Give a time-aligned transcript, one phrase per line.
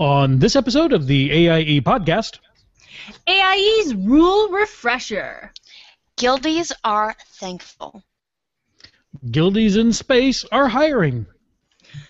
[0.00, 2.38] On this episode of the AIE podcast,
[3.28, 5.52] AIE's rule refresher.
[6.16, 8.02] Guildies are thankful.
[9.30, 11.26] guildies in space are hiring.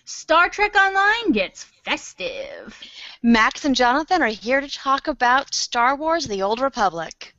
[0.04, 2.80] Star Trek Online gets festive.
[3.22, 7.34] Max and Jonathan are here to talk about Star Wars The Old Republic.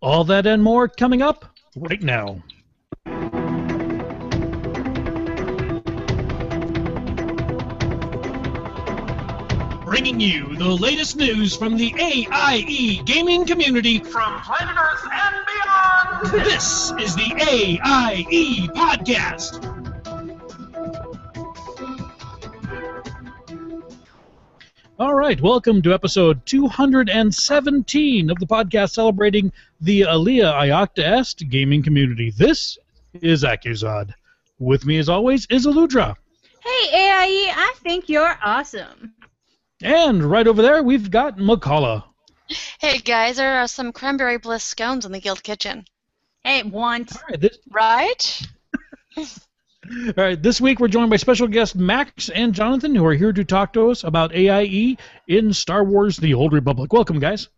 [0.00, 2.42] All that and more coming up right now.
[9.92, 16.46] Bringing you the latest news from the AIE gaming community From planet Earth and beyond!
[16.46, 19.60] This is the AIE Podcast.
[24.98, 29.52] All right, welcome to episode 217 of the podcast celebrating
[29.82, 32.32] the Alea Iacta Est gaming community.
[32.34, 32.78] This
[33.20, 34.14] is Acuzod.
[34.58, 36.16] With me, as always, is Aludra.
[36.60, 39.12] Hey AIE, I think you're awesome.
[39.82, 42.04] And right over there, we've got McCullough.
[42.78, 45.84] Hey guys, there are some cranberry bliss scones in the Guild kitchen.
[46.44, 47.16] Hey, want.
[47.16, 48.42] All right, this, Right?
[49.16, 49.24] all
[50.16, 53.44] right, this week we're joined by special guests Max and Jonathan, who are here to
[53.44, 56.92] talk to us about AIE in Star Wars The Old Republic.
[56.92, 57.48] Welcome, guys.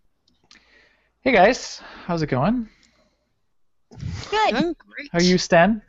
[1.21, 2.69] Hey guys, how's it going?
[4.31, 4.55] Good.
[4.55, 5.11] Great.
[5.13, 5.83] How are you, Stan?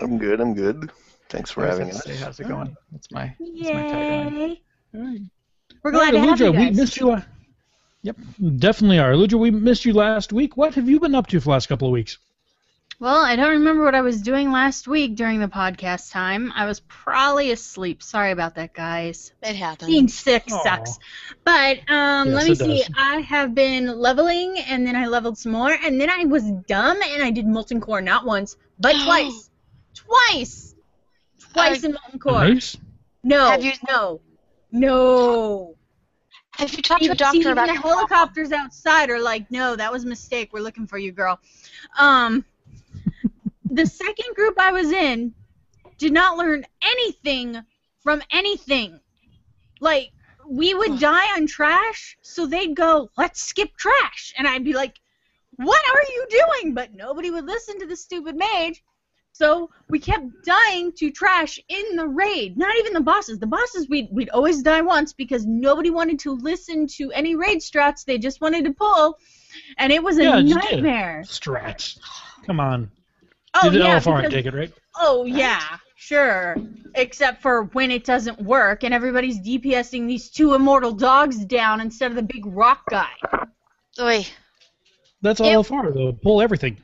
[0.00, 0.40] I'm good.
[0.40, 0.90] I'm good.
[1.28, 2.02] Thanks for having us.
[2.02, 2.76] say, how's it going?
[2.90, 4.58] That's my that's my tagline.
[4.92, 5.22] Yay.
[5.86, 6.76] We're glad to Alright, have you Aludra, we guys.
[6.76, 7.06] missed you.
[7.10, 7.22] la-
[8.02, 8.16] Yep,
[8.58, 9.12] definitely are.
[9.12, 10.56] Aludra, we missed you last week.
[10.56, 12.18] What have you been up to for the last couple of weeks?
[12.98, 16.50] Well, I don't remember what I was doing last week during the podcast time.
[16.56, 18.02] I was probably asleep.
[18.02, 19.30] Sorry about that, guys.
[19.44, 19.88] It happens.
[19.88, 20.62] Being sick Aw.
[20.64, 20.98] sucks.
[21.44, 22.78] But um, Yes, let me see.
[22.82, 22.90] does.
[22.98, 26.98] I have been leveling, and then I leveled some more, and then I was dumb,
[27.00, 29.50] and I did molten core not once, but twice.
[29.94, 30.74] Twice.
[31.52, 32.48] Twice in molten core.
[32.48, 32.76] Nice.
[33.22, 33.50] No.
[33.50, 34.20] Have you- No.
[34.72, 35.75] No.
[36.56, 40.04] Have you talked to a doctor about the helicopters outside are like, no, that was
[40.04, 40.52] a mistake.
[40.52, 41.38] We're looking for you, girl.
[41.98, 42.44] Um,
[43.70, 45.34] the second group I was in
[45.98, 47.62] did not learn anything
[48.00, 49.00] from anything.
[49.80, 50.12] Like,
[50.48, 54.32] we would die on trash, so they'd go, let's skip trash.
[54.38, 54.98] And I'd be like,
[55.56, 56.74] what are you doing?
[56.74, 58.82] But nobody would listen to the stupid mage.
[59.38, 62.56] So we kept dying to trash in the raid.
[62.56, 63.38] Not even the bosses.
[63.38, 67.58] The bosses we'd we'd always die once because nobody wanted to listen to any raid
[67.58, 68.02] strats.
[68.06, 69.18] They just wanted to pull,
[69.76, 71.22] and it was a Yeah, nightmare.
[71.26, 71.98] Strats.
[72.46, 72.90] Come on.
[73.52, 74.72] Oh you did yeah, LFR, I because- take it, right?
[74.98, 75.60] oh yeah,
[75.96, 76.56] sure.
[76.94, 82.10] Except for when it doesn't work and everybody's DPSing these two immortal dogs down instead
[82.10, 83.10] of the big rock guy.
[84.00, 84.24] Oy.
[85.20, 86.12] That's all It- LFR, though.
[86.22, 86.78] Pull everything.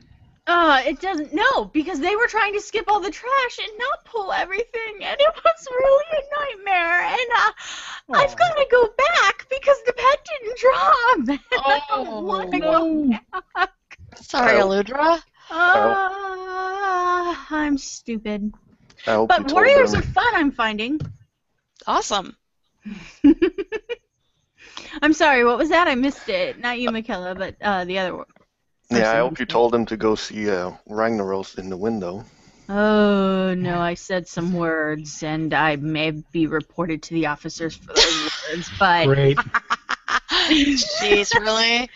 [0.45, 1.33] Uh, it doesn't.
[1.33, 5.15] No, because they were trying to skip all the trash and not pull everything, and
[5.19, 6.23] it was really a
[6.57, 7.01] nightmare.
[7.01, 7.51] And uh,
[8.13, 10.95] I've got to go back because the pet didn't drop.
[11.29, 13.19] And I Oh, don't want go no.
[13.55, 13.71] back.
[14.15, 14.53] Sorry.
[14.59, 15.21] Aludra.
[15.49, 18.53] Uh, I'm stupid.
[19.07, 19.99] I hope you But warriors them.
[20.01, 20.35] are fun.
[20.35, 20.99] I'm finding.
[21.87, 22.35] Awesome.
[25.01, 25.45] I'm sorry.
[25.45, 25.87] What was that?
[25.87, 26.59] I missed it.
[26.59, 28.25] Not you, Michaela, but uh, the other one.
[28.89, 32.25] Yeah, I hope you told them to go see uh, Ragnaros in the window.
[32.69, 37.93] Oh no, I said some words, and I may be reported to the officers for
[37.93, 38.69] those words.
[38.79, 39.37] But Great.
[40.49, 41.89] Jeez, really?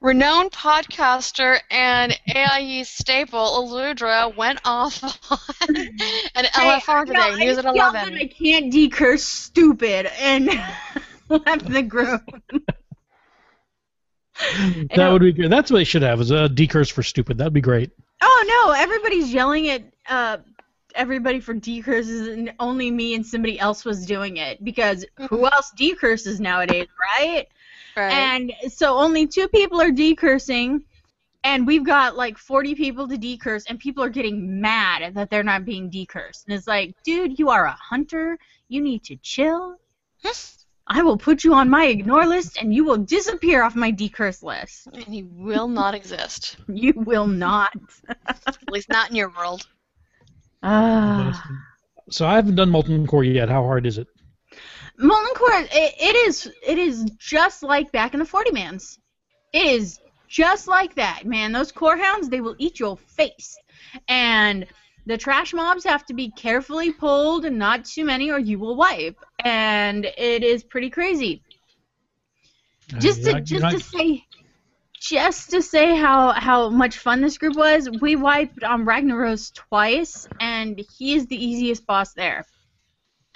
[0.00, 7.66] Renowned podcaster and AIE staple Aludra went off on an LFR today, no, news at
[7.66, 8.18] I yelled that 11.
[8.18, 10.50] I can't decurse stupid and
[11.28, 12.22] left the group.
[14.94, 15.50] That would be good.
[15.50, 17.38] That's what they should have, is a decurse for stupid.
[17.38, 17.90] That'd be great.
[18.22, 20.38] Oh no, everybody's yelling at uh,
[20.94, 25.70] everybody for decurses, and only me and somebody else was doing it because who else
[25.76, 26.88] decurses nowadays,
[27.18, 27.46] right?
[27.96, 28.12] Right.
[28.12, 30.82] And so only two people are decursing,
[31.44, 35.42] and we've got like 40 people to decurse, and people are getting mad that they're
[35.42, 36.46] not being decursed.
[36.46, 38.38] And it's like, dude, you are a hunter.
[38.68, 39.76] You need to chill.
[40.86, 44.42] I will put you on my ignore list, and you will disappear off my decurse
[44.42, 44.88] list.
[44.92, 46.56] and he will not exist.
[46.68, 47.72] You will not.
[48.26, 49.66] At least not in your world.
[50.64, 51.42] Ah.
[52.08, 53.48] So I haven't done Molten Core yet.
[53.48, 54.06] How hard is it?
[54.96, 58.96] Molten Core, it, it is it is just like back in the 40 mans.
[59.52, 61.50] It is just like that, man.
[61.50, 63.56] Those core hounds, they will eat your face.
[64.06, 64.66] And
[65.04, 68.76] the trash mobs have to be carefully pulled and not too many or you will
[68.76, 69.16] wipe.
[69.44, 71.42] And it is pretty crazy.
[72.98, 74.24] Just Uh, to you're just not- to say
[75.00, 80.28] just to say how how much fun this group was, we wiped on Ragnaros twice
[80.38, 82.46] and he is the easiest boss there.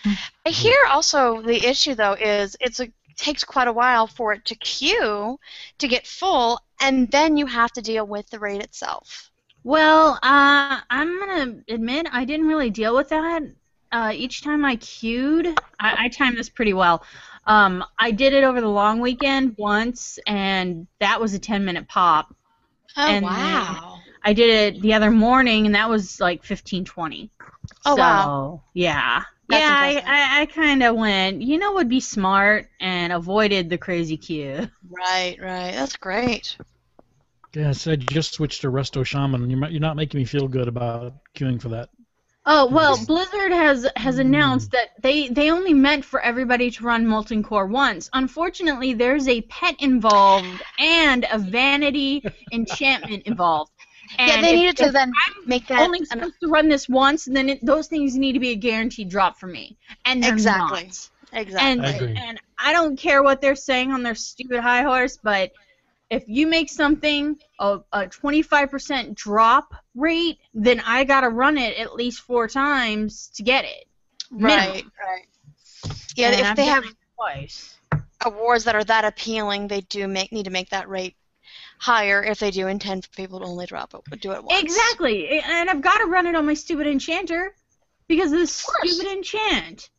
[0.05, 4.45] I hear also the issue though is it's a takes quite a while for it
[4.45, 5.41] to queue
[5.79, 9.31] to get full, and then you have to deal with the raid itself.
[9.65, 13.43] Well, uh, I'm gonna admit I didn't really deal with that.
[13.97, 15.47] Uh, each time I queued,
[15.81, 17.03] I, I timed this pretty well.
[17.47, 21.89] Um, I did it over the long weekend once, and that was a 10 minute
[21.89, 22.35] pop.
[22.99, 23.99] Oh And wow!
[24.23, 27.31] I did it the other morning, and that was like 15, 20.
[27.87, 28.63] Oh, so, wow.
[28.75, 29.23] Yeah.
[29.49, 30.05] That's yeah, I, impressive.
[30.07, 34.69] I, I kind of went, you know, would be smart and avoided the crazy queue.
[34.91, 35.73] Right, right.
[35.73, 36.59] That's great.
[37.55, 40.69] Yes, I just switched to Resto Shaman, and you're, you're not making me feel good
[40.69, 41.89] about queuing for that.
[42.49, 47.05] Oh well, Blizzard has has announced that they they only meant for everybody to run
[47.07, 48.09] Molten Core once.
[48.13, 52.23] Unfortunately, there's a pet involved and a vanity
[52.53, 53.73] enchantment involved.
[54.19, 56.49] And yeah, they if- needed to if then I'm make that only an- supposed to
[56.49, 59.49] run this once, and then it, those things need to be a guaranteed drop for
[59.49, 60.85] me, and Exactly.
[60.85, 61.09] not.
[61.33, 61.59] exactly.
[61.59, 62.15] And I agree.
[62.17, 65.51] and I don't care what they're saying on their stupid high horse, but
[66.11, 71.95] if you make something a, a 25% drop rate, then I gotta run it at
[71.95, 73.87] least four times to get it.
[74.31, 74.93] right, minimum.
[75.05, 75.27] right.
[76.15, 76.85] Yeah, And if I've they have
[77.17, 77.77] twice.
[78.25, 81.17] awards that are that appealing, they do make need to make that rate
[81.79, 84.63] higher if they do intend for people to only drop it, do it once.
[84.63, 87.55] Exactly, and I've got to run it on my stupid enchanter
[88.09, 88.97] because of this course.
[88.97, 89.91] stupid enchant.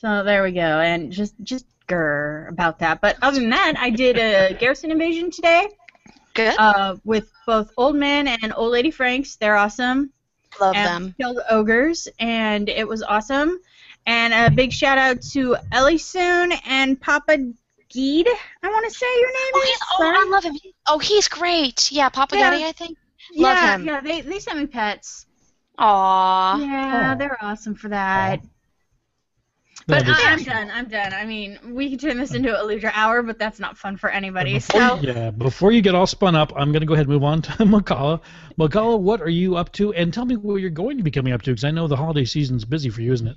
[0.00, 3.00] So there we go, and just just grr about that.
[3.00, 5.68] But other than that, I did a garrison invasion today
[6.34, 6.54] Good.
[6.58, 9.36] uh, with both Old Man and Old Lady Franks.
[9.36, 10.12] They're awesome.
[10.60, 11.14] Love and them.
[11.20, 13.58] killed ogres, and it was awesome.
[14.06, 17.32] And a big shout out to Ellie Soon and Papa
[17.92, 18.26] Geed.
[18.62, 19.68] I want to say your name Oh, is.
[19.68, 20.56] he's, oh, I love him.
[20.86, 21.90] Oh, he's great.
[21.92, 22.50] Yeah, Papa Yeah.
[22.50, 22.96] Getty, I think.
[23.36, 23.84] love yeah, him.
[23.84, 24.00] yeah.
[24.00, 25.26] They they sent me pets.
[25.78, 26.58] Aw.
[26.60, 27.14] Yeah, Aw.
[27.16, 28.40] they're awesome for that.
[29.86, 30.70] But I, I'm done.
[30.70, 31.14] I'm done.
[31.14, 34.10] I mean, we can turn this into a Luger hour, but that's not fun for
[34.10, 34.54] anybody.
[34.54, 37.12] Before, So, yeah, before you get all spun up, I'm going to go ahead and
[37.14, 38.20] move on to Makala.
[38.58, 39.92] Makala, what are you up to?
[39.94, 41.96] And tell me what you're going to be coming up to, because I know the
[41.96, 43.36] holiday season's busy for you, isn't it?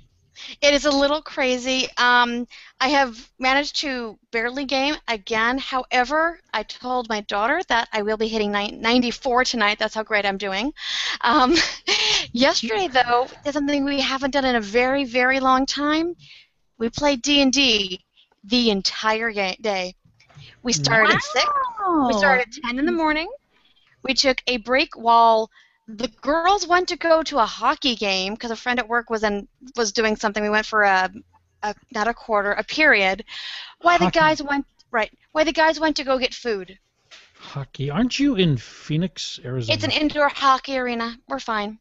[0.60, 1.88] It is a little crazy.
[1.96, 2.46] Um,
[2.80, 5.58] I have managed to barely game again.
[5.58, 9.78] However, I told my daughter that I will be hitting nine- 94 tonight.
[9.78, 10.72] That's how great I'm doing.
[11.20, 11.54] Um,
[12.32, 16.14] yesterday, though, did something we haven't done in a very, very long time.
[16.78, 18.00] We played D&D
[18.44, 19.94] the entire day.
[20.62, 21.46] We started at six.
[22.06, 23.28] We started at 10 in the morning.
[24.02, 25.50] We took a break while
[25.88, 29.22] the girls went to go to a hockey game because a friend at work was
[29.22, 30.42] in was doing something.
[30.42, 31.10] We went for a,
[31.62, 33.24] a not a quarter, a period.
[33.80, 35.12] Why the guys went right?
[35.32, 36.78] Why the guys went to go get food?
[37.38, 37.90] Hockey.
[37.90, 39.74] Aren't you in Phoenix, Arizona?
[39.74, 41.16] It's an indoor hockey arena.
[41.28, 41.78] We're fine.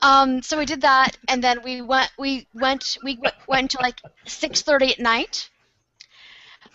[0.00, 2.10] Um, so we did that, and then we went.
[2.16, 2.96] We went.
[3.02, 3.18] We
[3.48, 5.50] went until like 6:30 at night.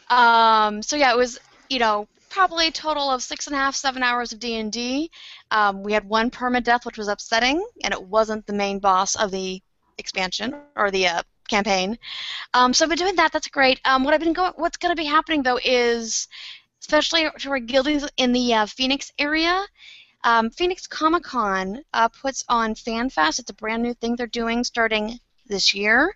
[0.10, 1.40] Um, so yeah, it was
[1.70, 4.72] you know probably a total of six and a half, seven hours of D and
[4.72, 5.10] D.
[5.52, 9.32] Um, we had one permadeath, which was upsetting, and it wasn't the main boss of
[9.32, 9.62] the
[9.98, 11.98] expansion or the uh, campaign.
[12.54, 13.32] Um, so I've been doing that.
[13.32, 13.80] That's great.
[13.86, 14.54] Um, what I've been going.
[14.56, 16.28] What's going to be happening though is,
[16.82, 19.66] especially to our guildies in the uh, Phoenix area.
[20.24, 23.40] Um, Phoenix Comic Con uh, puts on FanFest.
[23.40, 26.16] It's a brand new thing they're doing starting this year.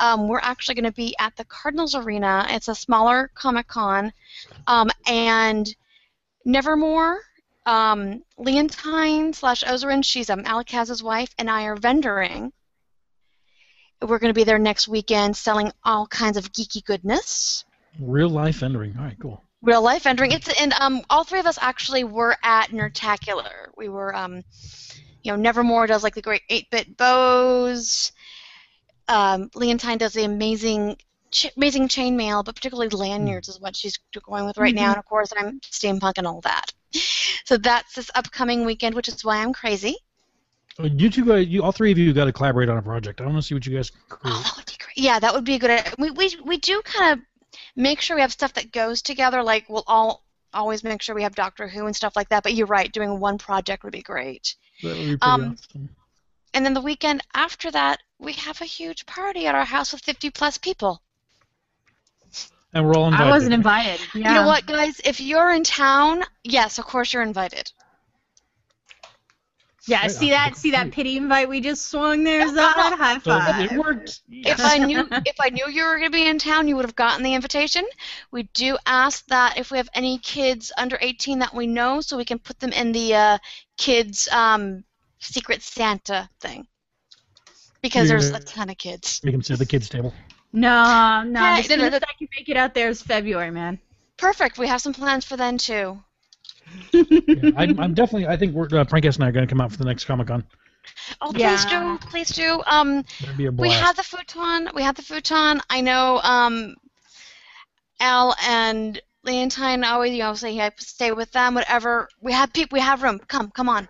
[0.00, 2.46] Um, we're actually going to be at the Cardinals Arena.
[2.50, 4.12] It's a smaller Comic Con.
[4.66, 5.72] Um, and
[6.44, 7.20] Nevermore,
[7.66, 12.50] um, Leontine slash Ozarin, she's um, Alakaz's wife, and I are vendoring.
[14.00, 17.64] We're going to be there next weekend selling all kinds of geeky goodness
[18.00, 18.96] Real life vendoring.
[18.98, 19.42] All right, cool.
[19.60, 20.32] real life entering.
[20.32, 23.68] It's and um all three of us actually were at Nerdtacular.
[23.76, 24.42] We were um
[25.22, 28.12] you know Nevermore does like the great eight bit bows.
[29.08, 30.96] Um, Leontine does the amazing
[31.30, 34.90] ch- amazing chainmail, but particularly lanyards is what she's going with right now.
[34.90, 36.72] And of course I'm steampunk and all that.
[37.44, 39.96] So that's this upcoming weekend, which is why I'm crazy.
[40.78, 43.20] Uh, You two guys, you all three of you got to collaborate on a project.
[43.20, 44.96] I want to see what you guys Oh, that would be great.
[44.96, 45.82] Yeah, that would be a good.
[45.98, 47.24] We we we do kind of
[47.76, 49.42] make sure we have stuff that goes together.
[49.42, 50.22] Like we'll all
[50.54, 52.42] always make sure we have Doctor Who and stuff like that.
[52.42, 54.54] But you're right, doing one project would be great.
[54.82, 55.88] That would be pretty um, awesome.
[56.54, 60.02] And then the weekend after that, we have a huge party at our house with
[60.02, 61.02] 50 plus people.
[62.72, 63.26] And we're all invited.
[63.26, 64.00] I wasn't invited.
[64.14, 64.28] Yeah.
[64.28, 65.00] You know what, guys?
[65.04, 67.70] If you're in town, yes, of course you're invited.
[69.86, 72.54] Yeah, see that see that pity invite we just swung there, Zod?
[72.96, 73.60] High So five.
[73.60, 74.22] it worked.
[74.30, 76.84] If I knew if I knew you were going to be in town, you would
[76.84, 77.84] have gotten the invitation.
[78.30, 82.16] We do ask that if we have any kids under 18 that we know, so
[82.16, 83.38] we can put them in the uh,
[83.76, 84.84] kids um,
[85.18, 86.68] secret Santa thing.
[87.82, 89.20] Because there's a ton of kids.
[89.24, 90.14] Make him sit at the kids' table.
[90.52, 91.40] No, no.
[91.40, 93.78] Hey, the no, no, soonest I can make it out there is February, man.
[94.16, 94.58] Perfect.
[94.58, 96.02] We have some plans for then too.
[96.92, 98.26] Yeah, I, I'm definitely.
[98.26, 100.04] I think we're, uh, Prankus and I are going to come out for the next
[100.04, 100.44] Comic Con.
[101.20, 101.56] Oh, Yeah.
[101.56, 102.62] please do, please do.
[102.66, 103.04] Um,
[103.36, 103.80] be a we blast.
[103.82, 104.68] had the futon.
[104.74, 105.60] We had the futon.
[105.70, 106.20] I know.
[106.22, 106.76] Um,
[108.00, 111.54] Al and Leontine always, you know, say I stay with them.
[111.54, 112.08] Whatever.
[112.20, 112.76] We have people.
[112.76, 113.20] We have room.
[113.28, 113.88] Come, come on.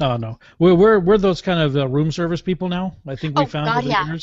[0.00, 0.38] No, no.
[0.58, 2.96] We're we're we're those kind of uh, room service people now.
[3.06, 4.16] I think we Oh, found God, the yeah.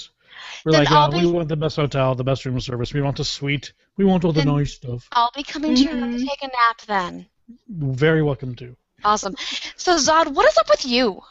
[0.65, 2.93] We're Then like, I'll uh, we want the best hotel, the best room service.
[2.93, 3.74] We want the suite.
[3.96, 5.07] We want all the Then- nice stuff.
[5.12, 7.27] I'll be coming to your room to take a nap then.
[7.69, 8.75] Very welcome to.
[9.03, 9.36] Awesome.
[9.75, 11.22] So Zod, what is up with you?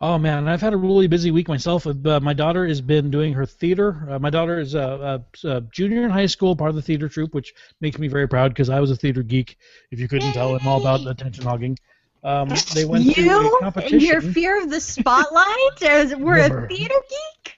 [0.00, 1.84] Oh man, I've had a really busy week myself.
[1.86, 4.06] Uh, my daughter has been doing her theater.
[4.08, 7.08] Uh, my daughter is a, a, a junior in high school, part of the theater
[7.08, 9.56] troupe, which makes me very proud because I was a theater geek.
[9.90, 11.10] If you couldn't tell, I'm all about Yay.
[11.10, 11.78] attention hogging.
[12.24, 14.00] Um, they went to a You competition.
[14.00, 15.82] your fear of the spotlight?
[15.82, 16.64] As we're Never.
[16.64, 17.54] a theater geek?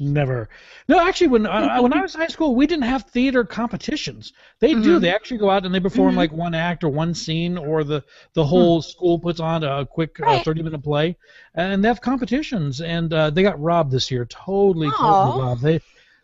[0.00, 0.48] Never.
[0.88, 4.32] No, actually, when I, when I was in high school, we didn't have theater competitions.
[4.60, 4.98] They do.
[4.98, 5.00] Mhm.
[5.00, 6.18] They actually go out and they perform Mhm.
[6.18, 10.18] like one act or one scene, or the the whole school puts on a quick
[10.24, 11.16] uh, 30 minute play,
[11.54, 12.80] and they have competitions.
[12.80, 14.24] And uh, they got robbed this year.
[14.26, 15.62] Totally, totally robbed.
[15.62, 15.80] They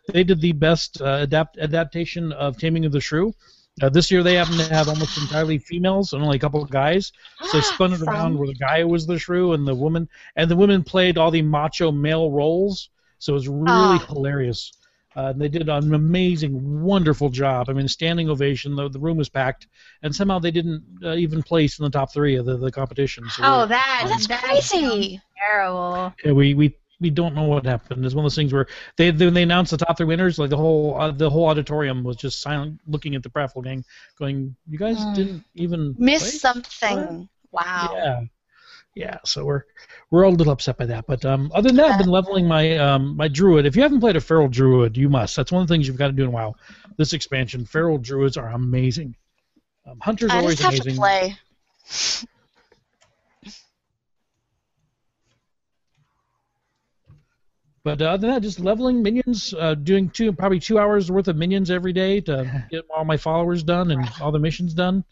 [0.07, 3.33] they did the best uh, adapt adaptation of Taming of the Shrew.
[3.81, 6.69] Uh, this year they happen to have almost entirely females and only a couple of
[6.69, 7.11] guys.
[7.43, 10.49] So they spun it around where the guy was the shrew and the woman, and
[10.49, 12.89] the women played all the macho male roles.
[13.19, 14.73] So it was really hilarious.
[15.15, 17.69] Uh, they did an amazing, wonderful job.
[17.69, 18.75] I mean, standing ovation.
[18.75, 19.67] The, the room was packed,
[20.03, 23.29] and somehow they didn't uh, even place in the top three of the, the competition.
[23.29, 25.21] So Oh, that, that's that crazy.
[25.37, 26.13] terrible.
[26.23, 28.05] yeah, we, we we don't know what happened.
[28.05, 30.49] It's one of those things where they when they announced the top three winners, like
[30.49, 33.83] the whole uh, the whole auditorium was just silent, looking at the Prattville gang,
[34.17, 35.13] going, "You guys Hmm.
[35.13, 37.29] didn't even Miss play?" something.
[37.51, 37.95] Wow.
[37.95, 38.21] Yeah,
[38.95, 39.17] yeah.
[39.25, 39.63] So we're
[40.11, 41.05] we're all a little upset by that.
[41.07, 43.65] But um, other than that, I've been leveling my um my druid.
[43.65, 45.35] If you haven't played a feral druid, you must.
[45.35, 46.55] That's one of the things you've got to do in WoW.
[46.97, 49.15] This expansion, feral druids are amazing.
[49.85, 50.95] Um, hunters are I always just have amazing.
[50.95, 51.37] to play.
[57.85, 61.27] But uh, other than that, just leveling minions, uh, doing two probably two hours worth
[61.27, 65.05] of minions every day to get all my followers done and all the missions done.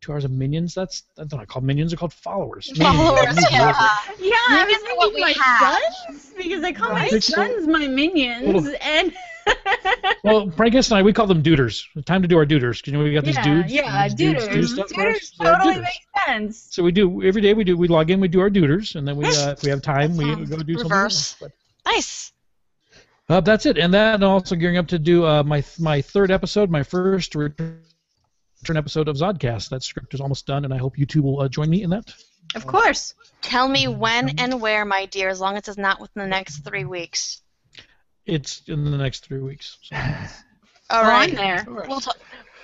[0.00, 0.72] Two hours of minions.
[0.74, 1.90] That's that's not called minions.
[1.90, 2.70] They're called followers.
[2.78, 3.46] Followers, Minions.
[3.50, 3.88] yeah.
[4.20, 5.78] Yeah, I Minions was are what thinking we my have.
[6.08, 7.22] sons because I call my Right.
[7.22, 9.12] sons my minions, and
[10.24, 11.84] Well, Frankus and I, we call them duders.
[12.06, 12.80] Time to do our duders.
[12.82, 13.72] 'cause, You know, we got these yeah, dudes.
[13.72, 14.68] yeah, and these dudes do duders.
[14.68, 15.02] stuff for.
[15.04, 15.80] Duders They're totally duders.
[15.82, 16.68] makes sense.
[16.70, 17.52] So we do every day.
[17.54, 18.20] We do we log in.
[18.20, 20.74] We do our duders, and then we uh, if we have time, we go do
[20.74, 20.90] something.
[20.90, 21.42] reverse.
[21.42, 21.52] else.
[21.84, 22.32] Nice.
[23.28, 23.78] Uh, that's it.
[23.78, 27.82] And then also gearing up to do uh, my my third episode, my first return
[28.74, 29.70] episode of Zodcast.
[29.70, 31.90] That script is almost done, and I hope you two will uh, join me in
[31.90, 32.12] that.
[32.54, 33.14] Of course.
[33.40, 36.58] Tell me when and where, my dear, as long as it's not within the next
[36.64, 37.42] three weeks.
[38.26, 39.78] It's in the next three weeks.
[39.82, 39.96] So.
[40.90, 41.30] All Go right.
[41.30, 41.64] on there.
[41.68, 42.16] We'll talk.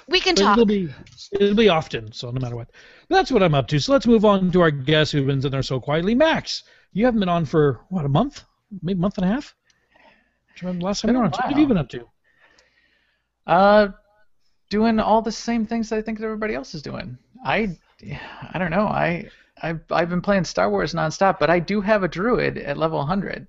[0.08, 0.52] We can But talk.
[0.54, 0.92] it'll be
[1.32, 2.70] it'll be often, so no matter what.
[3.08, 3.78] That's what I'm up to.
[3.78, 6.14] So let's move on to our guest who's been sitting there so quietly.
[6.14, 8.44] Max, you haven't been on for what a month,
[8.82, 9.54] maybe a month and a half.
[10.56, 11.32] Do you remember the last time Been you were a on?
[11.32, 12.08] What have you been up to?
[13.46, 13.88] Uh,
[14.70, 17.16] doing all the same things I think that everybody else is doing.
[17.44, 17.78] I,
[18.52, 18.86] I don't know.
[18.86, 19.28] I,
[19.62, 22.98] I've, I've been playing Star Wars nonstop, but I do have a druid at level
[22.98, 23.46] 100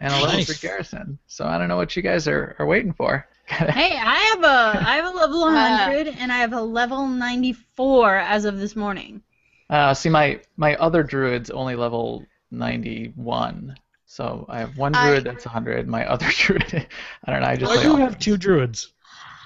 [0.00, 0.46] and a level Nice.
[0.46, 1.18] 3 garrison.
[1.26, 3.26] So I don't know what you guys are, are waiting for.
[3.46, 8.16] Hey, I have a I have a level 100 and I have a level 94
[8.16, 9.22] as of this morning.
[9.70, 13.76] Uh, see, my my other druid's only level 91.
[14.16, 15.86] So I have one I- druid that's 100.
[15.86, 16.86] My other druid,
[17.26, 17.48] I don't know.
[17.48, 18.94] I just I play do all have two druids.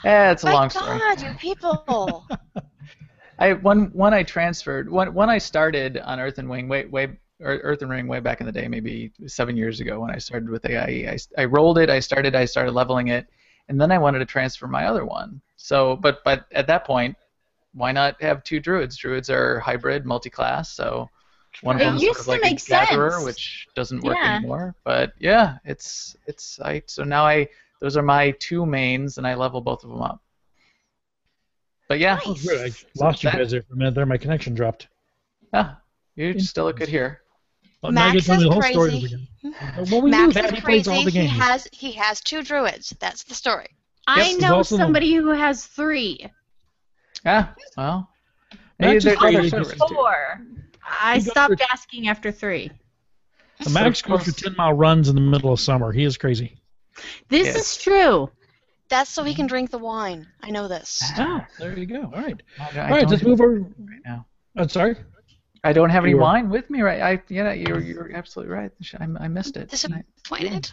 [0.05, 0.97] Yeah, it's a My long story.
[0.97, 2.25] God, you people.
[3.41, 7.89] I one one I transferred one one I started on Earthen Ring way way Earthen
[7.89, 11.09] Ring way back in the day, maybe seven years ago when I started with AIE.
[11.11, 13.27] I, I rolled it, I started, I started leveling it,
[13.69, 15.41] and then I wanted to transfer my other one.
[15.57, 17.17] So, but but at that point,
[17.75, 18.97] why not have two druids?
[18.97, 21.11] Druids are hybrid, multi-class, so
[21.63, 23.25] one of them is used sort of to like make a gatherer, sense.
[23.25, 24.37] which doesn't work Yeah.
[24.37, 24.75] anymore.
[24.85, 27.49] But yeah, it's it's I so now I
[27.81, 30.21] those are my two mains, and I level both of them up.
[31.89, 32.61] But yeah, Oh, good.
[32.61, 32.85] I Nice.
[32.97, 33.95] lost you guys there for a minute.
[33.95, 34.89] There, my connection dropped.
[35.53, 35.75] yeah,
[36.15, 37.23] you still look good here.
[37.83, 39.07] Well, Max is the whole story crazy.
[39.43, 39.55] again.
[39.89, 41.19] What we Max with that, is he plays all crazy.
[41.19, 42.95] the He has he has two druids.
[43.01, 43.69] That's the story.
[44.07, 46.27] I know also the- somebody who has three.
[47.25, 48.09] Yeah, well,
[48.79, 49.35] Max hey, is they're- crazy.
[49.37, 49.95] they're He servers, just- too.
[49.95, 50.41] Four.
[51.01, 52.71] I stopped for- asking after three.
[53.65, 55.93] Uh, Max goes for 10 mile runs in the middle of summer.
[55.93, 56.59] He is crazy.
[57.29, 57.57] This Yes.
[57.57, 58.31] is true.
[58.89, 60.27] That's so he can drink the wine.
[60.43, 61.03] I know this.
[61.17, 62.03] Oh, there you go.
[62.05, 62.43] All right.
[62.59, 63.61] I, I All right, don't let's move over.
[63.61, 64.27] right now.
[64.57, 64.97] I'm sorry.
[65.63, 66.21] I don't have any Sure.
[66.23, 67.01] wine with me, right?
[67.03, 68.71] I yeah, you're you're absolutely right.
[68.99, 69.63] I, I missed it.
[69.63, 70.73] I- Disappointed.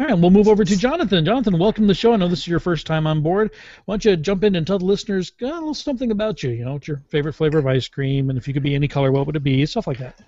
[0.00, 1.24] All right, we'll move over to Jonathan.
[1.24, 2.12] Jonathan, welcome to the show.
[2.12, 3.50] I know this is your first time on board.
[3.84, 6.50] Why don't you jump in and tell the listeners uh, a little something about you?
[6.50, 8.86] You know, what's your favorite flavor of ice cream, and if you could be any
[8.86, 9.66] color, what would it be?
[9.66, 10.20] Stuff like that.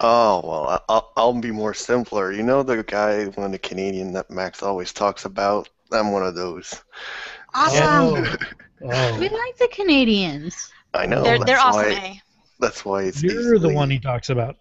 [0.00, 2.30] Oh well, I- I'll, I'll be more simpler.
[2.32, 5.68] You know the guy, one of the Canadian that Max always talks about.
[5.90, 6.80] I'm one of those.
[7.54, 8.24] Awesome.
[8.80, 10.70] Oh, We like the Canadians.
[10.94, 11.24] I know.
[11.24, 12.14] They're, that's they're awesome, why, eh?
[12.60, 13.24] That's why it's.
[13.24, 14.56] you're the one he talks about.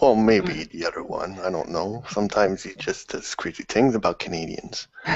[0.00, 1.38] Well, maybe the other one.
[1.40, 2.04] I don't know.
[2.08, 4.86] Sometimes he just does crazy things about Canadians.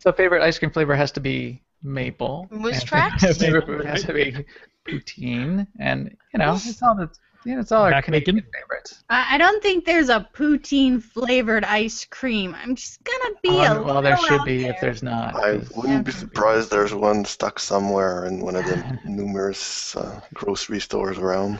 [0.00, 2.48] So favorite ice cream flavor has to be maple.
[2.50, 3.38] Moose And tracks?
[3.38, 4.44] favorite food has to be
[4.86, 7.08] poutine, and you know it's all the
[7.44, 8.50] you know, it's all our Back Canadian bacon?
[8.52, 9.02] favorites.
[9.10, 12.54] I I don't think there's a poutine flavored ice cream.
[12.54, 14.72] I'm just gonna be a Oh, well, there should out be there.
[14.72, 15.34] if there's not.
[15.36, 20.20] I 'cause- wouldn't be surprised there's one stuck somewhere in one of the numerous uh,
[20.34, 21.58] grocery stores around.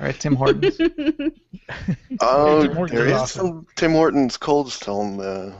[0.00, 0.78] All right, Tim Hortons.
[2.20, 3.46] Oh, Tim Hortons there is is awesome.
[3.46, 5.54] some Tim Hortons Cold Stone uh,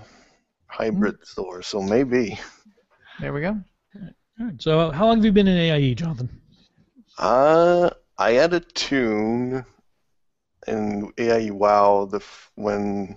[0.67, 2.39] hybrid store, so maybe.
[3.21, 3.59] there we go.
[4.41, 6.29] All right, so how long have you been in AIE, Jonathan?
[7.19, 9.65] Uh, I had a tune
[10.67, 13.17] in AIE WoW the f- when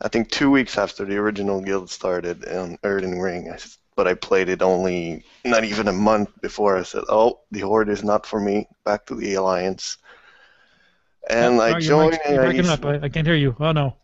[0.00, 4.06] I think two weeks after the original guild started on Earthen Ring, I s- but
[4.08, 8.02] I played it only not even a month before I said, "Oh, the Horde is
[8.04, 8.68] not for me.
[8.84, 9.98] Back to the Alliance."
[11.30, 12.72] And Oh, I joined mic's- you're breaking AIE.
[12.72, 12.84] up.
[12.84, 13.56] I, I can't hear you.
[13.58, 13.96] Oh no.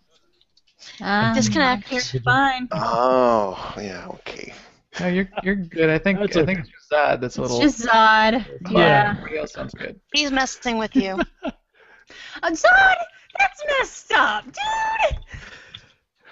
[1.02, 1.92] Um, Disconnect.
[1.92, 2.66] You're fine.
[2.73, 4.54] Oh, yeah, okay.
[4.99, 5.90] No, you're you're good.
[5.90, 6.47] I think That's I okay.
[6.47, 7.61] think it's just Zad that's a It's little.
[7.61, 8.44] just Zod.
[8.70, 9.11] Yeah.
[9.11, 10.00] Everybody else sounds good.
[10.14, 11.18] He's messing with you.
[12.42, 12.97] Uh, Zod,
[13.38, 15.18] that's messed up, dude.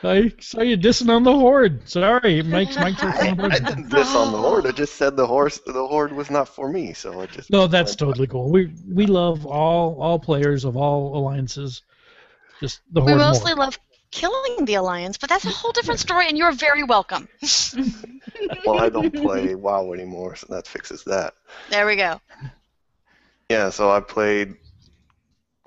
[0.02, 1.88] I saw you dissing on the horde.
[1.88, 3.02] Sorry, Mike's Mike's.
[3.02, 4.66] I, I didn't diss on the Horde.
[4.66, 6.92] I just said the horse, the Horde was not for me.
[6.92, 7.50] So I just.
[7.50, 8.50] No, that's totally cool.
[8.50, 11.82] We we love all all players of all alliances.
[12.60, 13.12] Just the horde.
[13.12, 13.66] we mostly more.
[13.66, 13.78] love
[14.10, 17.28] killing the Alliance, but that's a whole different story, and you're very welcome.
[18.64, 21.34] Well, I don't play WoW anymore, so that fixes that.
[21.70, 22.20] There we go.
[23.50, 24.54] Yeah, so I played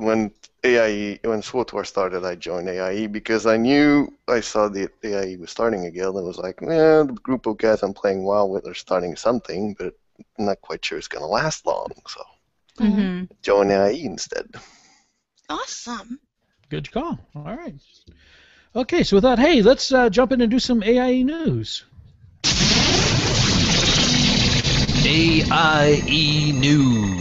[0.02, 0.32] when
[0.64, 2.26] AIE when SWTOR started.
[2.26, 6.26] I joined AIE because I knew I saw the AIE was starting a guild and
[6.26, 9.94] was like, yeah, the group of guys I'm playing WoW with are starting something, but
[10.38, 11.90] I'm not quite sure it's gonna last long.
[12.08, 12.24] So
[12.80, 13.26] Mm-hmm.
[13.44, 14.48] join AIE instead.
[15.50, 16.20] Awesome.
[16.70, 17.20] Good call.
[17.36, 17.76] All right.
[18.76, 21.84] Okay, so with that, hey, let's uh, jump in and do some AIE news.
[25.06, 27.20] AIE News.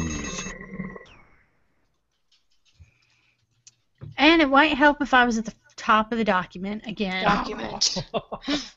[4.21, 7.25] And it might help if I was at the top of the document again.
[7.25, 8.05] Document.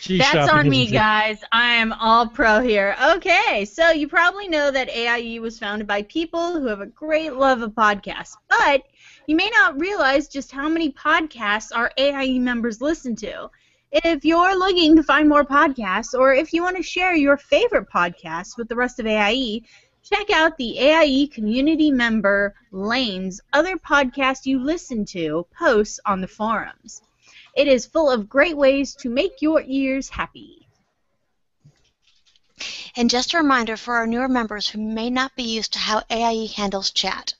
[0.00, 1.40] She's That's shopping, on me, guys.
[1.50, 2.96] I am all pro here.
[3.16, 7.34] Okay, so you probably know that AIE was founded by people who have a great
[7.34, 8.82] love of podcasts, but
[9.26, 13.50] you may not realize just how many podcasts our AIE members listen to.
[13.90, 17.88] If you're looking to find more podcasts, or if you want to share your favorite
[17.92, 19.62] podcasts with the rest of AIE,
[20.04, 26.28] check out the AIE community member Lane's other podcast you listen to posts on the
[26.28, 27.00] forums.
[27.56, 30.68] It is full of great ways to make your ears happy.
[32.96, 36.02] And just a reminder for our newer members who may not be used to how
[36.10, 37.34] AIE handles chat.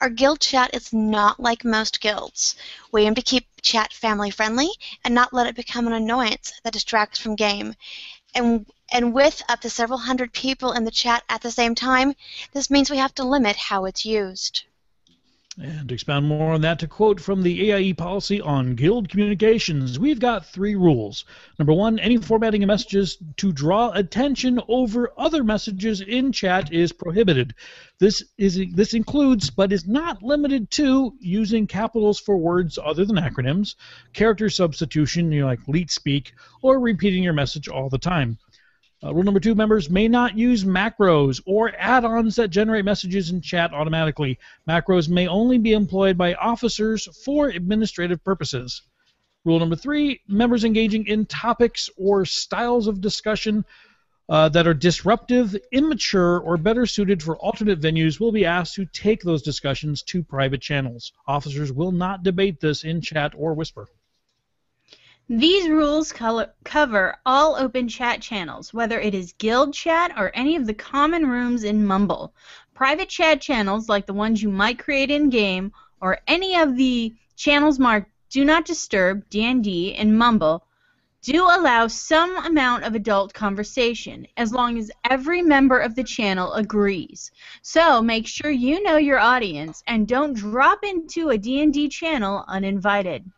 [0.00, 2.56] Our guild chat is not like most guilds.
[2.90, 4.70] We aim to keep chat family friendly
[5.04, 7.74] and not let it become an annoyance that distracts from game.
[8.34, 12.14] And and with up to several hundred people in the chat at the same time,
[12.52, 14.64] this means we have to limit how it's used.
[15.60, 19.98] And to expound more on that, to quote from the AIE policy on guild communications,
[19.98, 21.24] we've got three rules.
[21.58, 26.92] Number one, any formatting of messages to draw attention over other messages in chat is
[26.92, 27.54] prohibited.
[27.98, 33.16] This is this includes, but is not limited to, using capitals for words other than
[33.16, 33.74] acronyms,
[34.12, 38.38] character substitution, you know, like leet speak, or repeating your message all the time.
[39.02, 43.40] Uh, rule number two, members may not use macros or add-ons that generate messages in
[43.40, 44.38] chat automatically.
[44.68, 48.82] Macros may only be employed by officers for administrative purposes.
[49.44, 53.64] Rule number three, members engaging in topics or styles of discussion
[54.28, 58.84] uh, that are disruptive, immature, or better suited for alternate venues will be asked to
[58.84, 61.12] take those discussions to private channels.
[61.26, 63.88] Officers will not debate this in chat or whisper.
[65.30, 70.56] These rules color, cover all open chat channels, whether it is guild chat or any
[70.56, 72.32] of the common rooms in Mumble.
[72.72, 77.14] Private chat channels, like the ones you might create in game, or any of the
[77.36, 80.64] channels marked "Do Not Disturb" (D&D) in Mumble,
[81.20, 86.54] do allow some amount of adult conversation as long as every member of the channel
[86.54, 87.32] agrees.
[87.60, 93.30] So make sure you know your audience and don't drop into a D&D channel uninvited.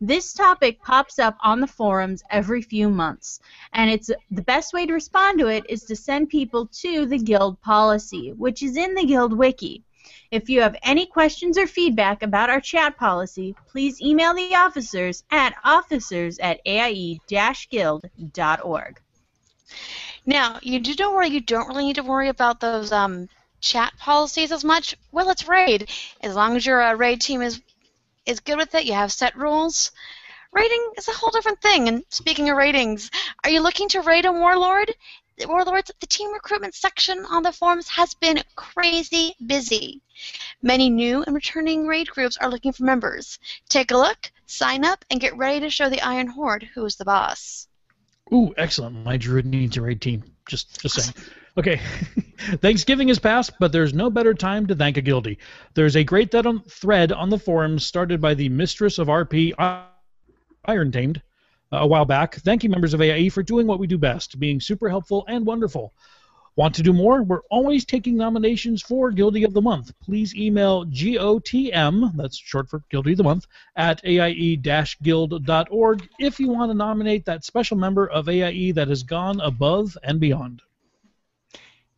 [0.00, 3.40] This topic pops up on the forums every few months,
[3.72, 7.18] and it's the best way to respond to it is to send people to the
[7.18, 9.84] guild policy, which is in the guild wiki.
[10.30, 15.22] If you have any questions or feedback about our chat policy, please email the officers
[15.30, 18.10] at officers at aie-guild.org.
[20.26, 21.28] Now, you do don't worry.
[21.28, 23.28] You don't really need to worry about those um,
[23.60, 24.96] chat policies as much.
[25.12, 25.88] Well, it's raid.
[26.20, 27.60] As long as your uh, raid team is
[28.26, 29.92] is good with it, you have set rules.
[30.52, 31.88] Rating is a whole different thing.
[31.88, 33.10] And speaking of ratings,
[33.42, 34.94] are you looking to raid a warlord?
[35.36, 40.00] The Warlords, the team recruitment section on the forums has been crazy busy.
[40.62, 43.40] Many new and returning raid groups are looking for members.
[43.68, 46.94] Take a look, sign up, and get ready to show the Iron Horde who is
[46.94, 47.66] the boss.
[48.32, 49.04] Ooh, excellent.
[49.04, 50.22] My druid needs a raid team.
[50.46, 51.14] Just, just saying.
[51.56, 51.80] Okay.
[52.38, 55.38] Thanksgiving is past, but there's no better time to thank a guildie.
[55.74, 59.52] There's a great thread on the forums started by the mistress of RP,
[60.64, 61.22] Iron Tamed,
[61.72, 64.60] uh, a while back, thanking members of AIE for doing what we do best, being
[64.60, 65.92] super helpful and wonderful.
[66.56, 67.22] Want to do more?
[67.22, 69.92] We're always taking nominations for Guildie of the Month.
[70.00, 75.38] Please email GOTM, that's short for Guildie of the Month, at AIE-guild.org
[76.20, 80.20] if you want to nominate that special member of AIE that has gone above and
[80.20, 80.62] beyond.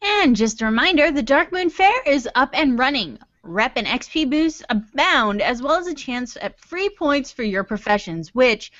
[0.06, 3.18] And just a reminder, the Darkmoon Faire is up and running.
[3.42, 7.64] Rep and XP boosts abound, as well as a chance at free points for your
[7.64, 8.72] professions, which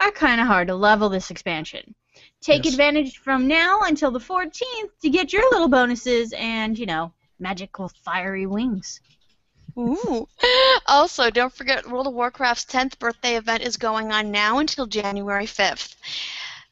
[0.00, 1.94] are kind of hard to level this expansion.
[2.40, 2.74] Take Yes.
[2.74, 7.90] advantage from now until the 14th to get your little bonuses and, you know, magical
[8.04, 9.00] fiery wings.
[9.78, 10.28] Ooh.
[10.86, 15.44] Also, don't forget World of Warcraft's 10th birthday event is going on now until January
[15.44, 15.94] 5th.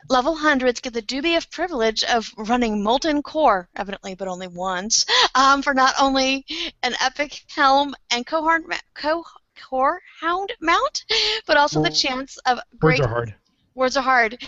[0.08, 5.62] Level hundreds get the dubious privilege of running Molten Core, evidently, but only once, um,
[5.62, 6.44] for not only
[6.82, 9.24] an epic helm and cohort ma- co-
[9.60, 11.04] core hound mount,
[11.46, 13.34] but also the chance of great Words great are hard.
[13.74, 14.42] words are hard.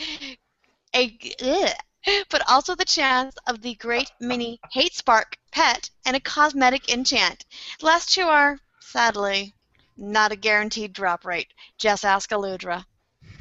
[0.94, 2.25] A ugh.
[2.31, 7.44] but also the chance of the great mini hate spark pet and a cosmetic enchant.
[7.81, 9.55] The last two are, sadly,
[9.97, 11.49] not a guaranteed drop rate.
[11.79, 12.85] Just ask Aludra.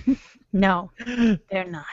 [0.54, 0.92] No,
[1.52, 1.86] they're not.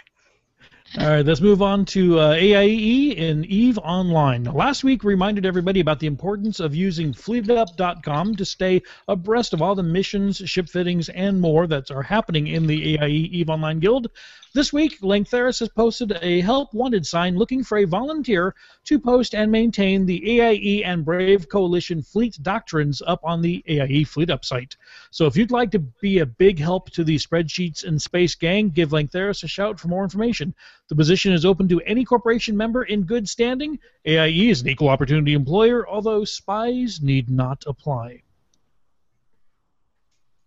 [0.97, 4.45] All right, let's move on to uh, AIE and EVE Online.
[4.45, 9.61] Last week, we reminded everybody about the importance of using fleetup.com to stay abreast of
[9.61, 13.81] all the missions, ship fittings, and more that are happening in the AIE EVE Online
[13.81, 14.07] Guild.
[14.55, 19.35] This week, Langtheris has posted a help wanted sign looking for a volunteer to post
[19.35, 24.45] and maintain the AIE and Brave Coalition fleet doctrines up on the AIE Fleet Up
[24.45, 24.77] site.
[25.11, 28.69] So if you'd like to be a big help to the spreadsheets and space gang,
[28.69, 30.55] give Langtheris a shout for more information.
[30.87, 33.81] The position is open to any corporation member in good standing.
[34.07, 38.23] AIE is an equal opportunity employer, although spies need not apply.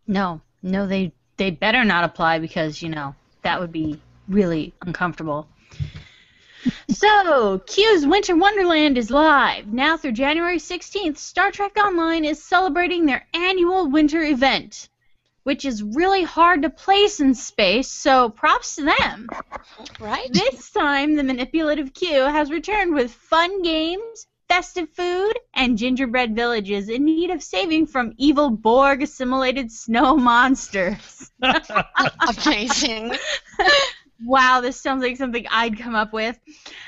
[0.07, 5.47] No, no, they they better not apply because you know that would be really uncomfortable.
[6.89, 11.17] so, Q's Winter Wonderland is live now through January 16th.
[11.17, 14.89] Star Trek Online is celebrating their annual winter event,
[15.43, 17.89] which is really hard to place in space.
[17.89, 19.29] So, props to them.
[19.99, 20.31] Right?
[20.31, 26.89] This time, the manipulative Q has returned with fun games, festive food, and gingerbread villages
[26.89, 31.31] in need of saving from evil Borg assimilated snow monsters.
[32.45, 33.15] Amazing.
[34.25, 36.39] Wow, this sounds like something I'd come up with.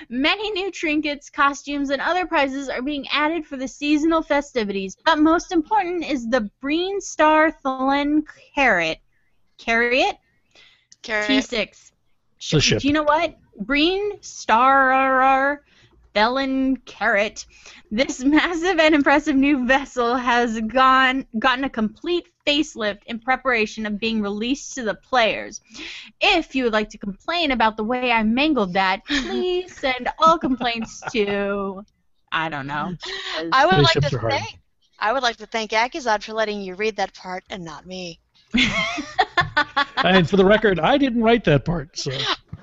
[0.10, 5.20] Many new trinkets, costumes, and other prizes are being added for the seasonal festivities, but
[5.20, 8.24] most important is the Breen Star Thelen
[8.56, 9.00] Carrot.
[9.60, 10.18] Carrot?
[11.04, 11.30] Carrot.
[11.30, 11.92] T6.
[12.38, 12.82] It's ship.
[12.82, 13.38] Do you know what?
[13.60, 15.62] Breen Star
[16.14, 17.46] Felon Carrot.
[17.92, 24.00] This massive and impressive new vessel has gone gotten a complete facelift in preparation of
[24.00, 25.62] being released to the players.
[26.20, 30.38] If you would like to complain about the way I mangled that, please send all
[30.38, 31.86] complaints to
[32.32, 32.96] I don't know.
[33.52, 34.34] I would like to are hard.
[34.34, 34.60] thank.
[35.00, 38.20] I would like to thank Acuzod for letting you read that part and not me.
[39.98, 42.12] and for the record, I didn't write that part, so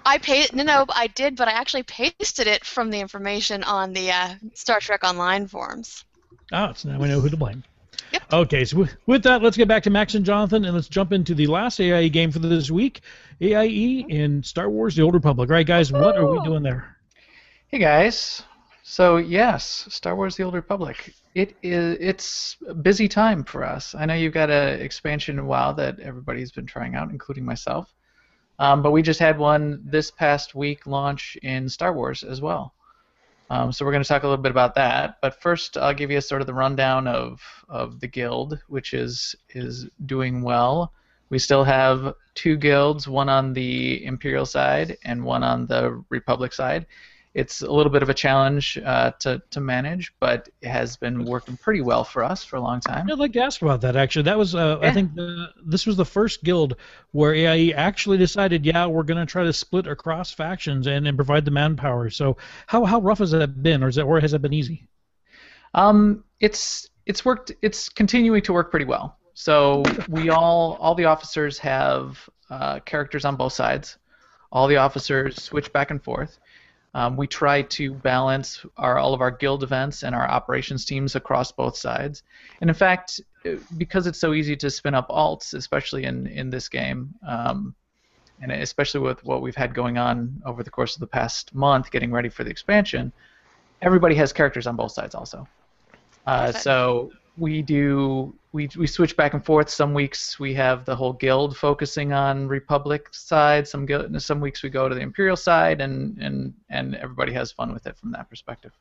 [0.07, 3.92] I paid no, no, I did, but I actually pasted it from the information on
[3.92, 6.05] the uh, Star Trek Online forums.
[6.53, 7.64] Oh, so now we know who to blame.
[8.12, 8.23] Yep.
[8.33, 11.12] Okay, so with- with that, let's get back to Max and Jonathan, and let's jump
[11.12, 13.01] into the last AIE game for this week,
[13.40, 15.51] AIE in Star Wars: The Old Republic.
[15.51, 16.97] Right, guys, what are we doing there?
[17.69, 18.45] Hey guys.
[18.85, 21.12] So yes, Star Wars: The Old Republic.
[21.35, 21.97] It is.
[22.01, 23.92] It's a busy time for us.
[23.97, 27.92] I know you've got an expansion WoW that everybody's been trying out, including myself.
[28.59, 32.73] Um, but we just had one this past week launch in Star Wars as well.
[33.49, 35.19] Um, so we're going to talk a little bit about that.
[35.23, 39.37] But first, I'll give you sort of the rundown of, of the guild, which is
[39.51, 40.92] is doing well.
[41.29, 46.53] We still have two guilds, one on the Imperial side and one on the Republic
[46.53, 46.87] side.
[47.37, 51.27] It's a little bit of a challenge uh, to, to manage, but it has been
[51.27, 53.07] working pretty well for us for a long time.
[53.11, 54.22] I'd like to ask about that actually.
[54.22, 56.77] That was, uh, I think, the, this was the first guild
[57.11, 61.18] where AIE actually decided, yeah, we're going to try to split across factions and, and
[61.18, 62.09] provide the manpower.
[62.09, 64.88] So, how, how rough has that been, or is that, or has that been easy?
[65.75, 67.53] Um, it's it's worked.
[67.61, 69.18] It's continuing to work pretty well.
[69.35, 73.99] So we all all the officers have uh, characters on both sides.
[74.51, 76.38] All the officers switch back and forth.
[76.97, 81.15] Um, we try to balance our all of our guild events and our operations teams
[81.15, 82.23] across both sides.
[82.63, 83.21] And in fact,
[83.77, 87.75] because it's so easy to spin up alts, especially in in this game, um,
[88.41, 91.91] and especially with what we've had going on over the course of the past month,
[91.91, 93.13] getting ready for the expansion,
[93.83, 95.47] everybody has characters on both sides also.
[96.27, 99.69] Uh, so we do we we switch back and forth.
[99.69, 103.69] Some weeks we have the whole guild focusing on Republic side.
[103.69, 107.53] Some guild, some weeks we go to the Imperial side, and and and everybody has
[107.53, 108.73] fun with it from that perspective.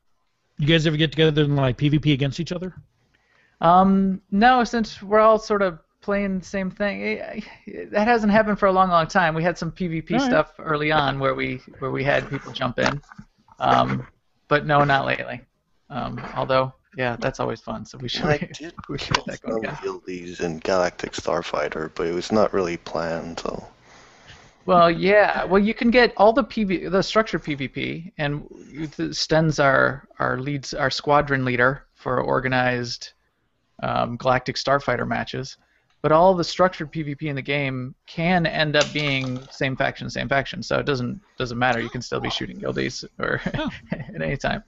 [0.58, 2.74] You guys ever get together and like PvP against each other?
[3.60, 8.32] Um, no, since we're all sort of playing the same thing, eh, eh, that hasn't
[8.32, 9.36] happened for a long, long time.
[9.36, 10.22] We had some PvP right.
[10.22, 13.02] stuff early on where we where we had people jump in,
[13.60, 14.08] um,
[14.48, 15.42] but no, not lately.
[15.90, 17.86] Um, although, yeah, that's always fun.
[17.86, 19.64] So we should I did we should get that going.
[19.64, 19.78] some again.
[19.84, 23.40] guildies in Galactic Starfighter, but it was not really planned.
[23.40, 23.68] So
[24.66, 25.44] Well, yeah.
[25.46, 28.48] Well, you can get all the PV, the structured PvP, and
[29.16, 33.14] Sten's our our leads, our squadron leader for organized
[33.84, 35.58] um, Galactic Starfighter matches.
[36.02, 40.30] But all the structured PvP in the game can end up being same faction, same
[40.30, 40.62] faction.
[40.62, 41.80] So it doesn't doesn't matter.
[41.80, 43.70] You can still be shooting guildies or Oh.
[43.92, 44.64] at any time.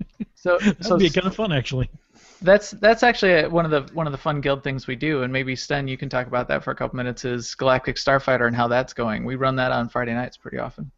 [0.34, 1.90] So That'd so be kind of fun, actually.
[2.42, 5.32] that's that's actually one of the one of the fun guild things we do, and
[5.32, 7.24] maybe Sten, you can talk about that for a couple minutes.
[7.24, 9.24] Is Galactic Starfighter and how that's going?
[9.24, 10.90] We run that on Friday nights pretty often.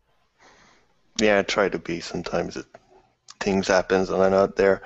[1.21, 2.01] yeah, I try to be.
[2.01, 2.67] Sometimes it,
[3.41, 4.83] things happens and I'm not there.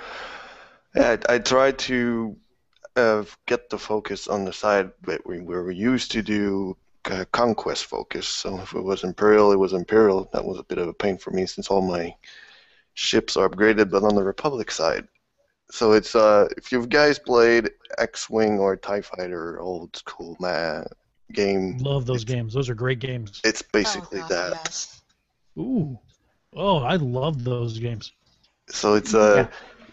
[0.95, 2.37] Yeah, I, I try to
[2.97, 6.77] uh, get the focus on the side that we, where we used to do
[7.11, 8.29] uh, conquest focus.
[8.29, 10.29] So if it was Imperial, it was Imperial.
[10.33, 12.15] That was a bit of a pain for me since all my
[12.97, 15.07] ships are upgraded, but on the Republic side.
[15.71, 20.87] So it's uh, if you've guys played X-wing or Tie Fighter, old school man
[21.33, 22.55] game, Love those games.
[22.55, 23.41] Those are great games.
[23.45, 24.53] it's basically oh, that.
[24.65, 25.03] Yes.
[25.59, 25.99] Ooh.
[26.55, 28.13] Oh, I love those games.
[28.69, 29.49] So it's uh, Yeah.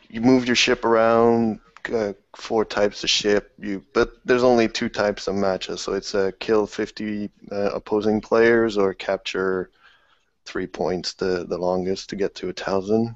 [0.10, 1.60] you move your ship around,
[1.92, 3.52] uh, four types of ship.
[3.60, 5.82] You but there's only two types of matches.
[5.82, 9.72] So it's uh, kill 50 uh, opposing players or capture
[10.46, 13.16] three points, the the longest to get to a thousand.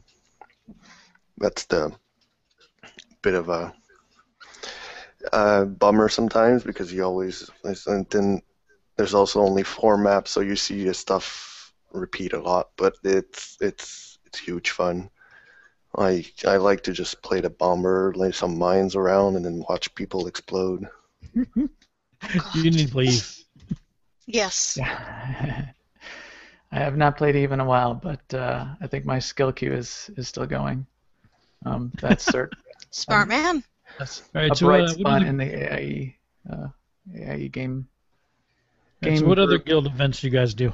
[1.37, 1.91] That's the
[3.21, 3.73] bit of a
[5.33, 8.41] uh, bummer sometimes because you always and then
[8.95, 12.69] there's also only four maps, so you see your stuff repeat a lot.
[12.77, 15.09] But it's it's it's huge fun.
[15.97, 19.93] I I like to just play the bomber, lay some mines around, and then watch
[19.95, 20.87] people explode.
[22.55, 23.21] You need to.
[24.25, 24.79] Yes.
[26.77, 26.81] Yeah.
[26.81, 29.73] I have not played Eve in a while, but uh, I think my skill queue
[29.73, 30.85] is, is still going.
[31.65, 32.53] Um, that's cert-
[32.91, 33.63] Smart man.
[33.99, 36.15] that's All right, a so, bright uh, what spot other- in the AIE,
[36.51, 36.67] uh,
[37.15, 37.87] AIE game.
[39.03, 40.73] All right, so game what other guild events do you guys do?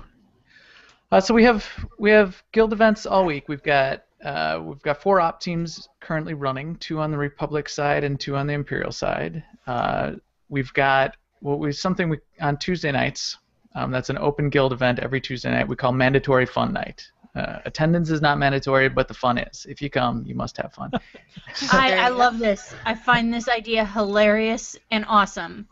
[1.12, 1.68] Uh, so we have
[2.00, 3.48] we have guild events all week.
[3.48, 8.04] We've got uh, we've got four op teams currently running, two on the Republic side
[8.04, 9.44] and two on the Imperial side.
[9.68, 10.14] Uh,
[10.50, 13.38] we've got what we something we on Tuesday nights.
[13.76, 15.68] Um, that's an open guild event every Tuesday night.
[15.68, 17.10] We call mandatory fun night.
[17.36, 19.66] Uh, attendance is not mandatory, but the fun is.
[19.68, 20.92] If you come, you must have fun.
[21.72, 22.76] I, I love this.
[22.86, 25.68] I find this idea hilarious and awesome.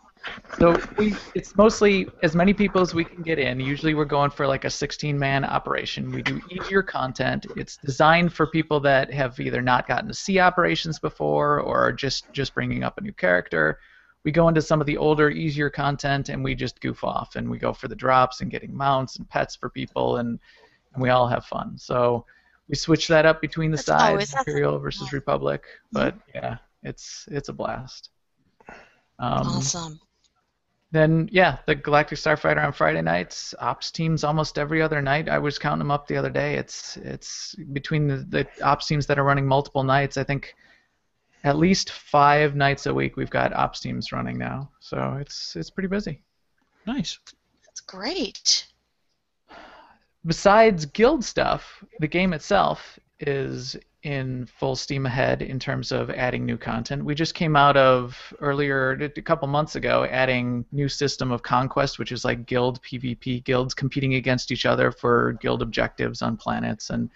[0.60, 3.60] So we, it's mostly as many people as we can get in.
[3.60, 6.12] Usually we're going for like a 16-man operation.
[6.12, 7.46] We do easier content.
[7.56, 11.94] It's designed for people that have either not gotten to see operations before or are
[11.94, 13.80] just just bringing up a new character.
[14.24, 17.50] We go into some of the older, easier content and we just goof off and
[17.50, 20.40] we go for the drops and getting mounts and pets for people and
[20.94, 21.78] and we all have fun.
[21.78, 22.26] So
[22.68, 25.64] we switch that up between the That's sides, Imperial versus Republic.
[25.92, 28.10] But yeah, it's it's a blast.
[29.20, 30.00] Um, awesome.
[30.92, 35.30] then yeah, the Galactic Starfighter on Friday nights, ops teams almost every other night.
[35.30, 36.56] I was counting them up the other day.
[36.56, 40.18] It's it's between the, the ops teams that are running multiple nights.
[40.18, 40.56] I think
[41.44, 44.70] at least five nights a week we've got ops teams running now.
[44.80, 46.22] So it's it's pretty busy.
[46.86, 47.20] Nice.
[47.66, 48.68] That's great.
[50.26, 56.44] besides guild stuff, the game itself is in full steam ahead in terms of adding
[56.46, 57.06] new content.
[57.06, 62.00] We just came out of earlier a couple months ago adding new system of conquest,
[62.00, 66.90] which is like guild PvP guilds competing against each other for guild objectives on planets
[66.90, 67.12] and